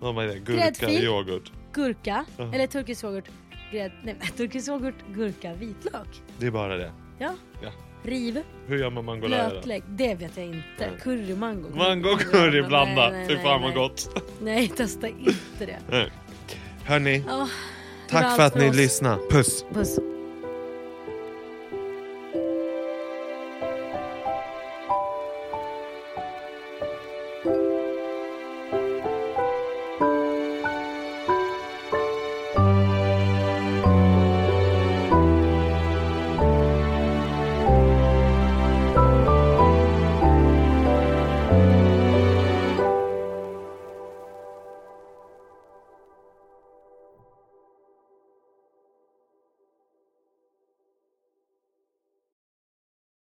[0.01, 0.39] Oh, är det?
[0.39, 1.03] Gurka, Gräddfil.
[1.03, 1.51] yoghurt.
[1.75, 2.53] Gurka, Ja.
[2.53, 3.25] eller turkisk yoghurt.
[3.71, 6.21] Grädd, nej, men turkisk yoghurt, gurka, vitlök.
[6.39, 6.91] Det är bara det.
[7.19, 7.33] Ja.
[7.63, 7.69] Ja.
[8.03, 9.83] Riv, Hur gör man mangolaya lötlök.
[9.87, 10.61] Det vet jag inte.
[10.79, 10.89] Nej.
[11.01, 11.69] Curry, mango.
[11.75, 13.13] Mango och curry blanda.
[13.27, 14.21] Fy fan vad gott.
[14.41, 15.77] Nej, testa inte det.
[15.89, 16.11] Nej.
[16.83, 17.49] Hörni, var
[18.09, 19.21] tack för att ni lyssnade.
[19.29, 19.65] Puss.
[19.73, 19.99] Puss.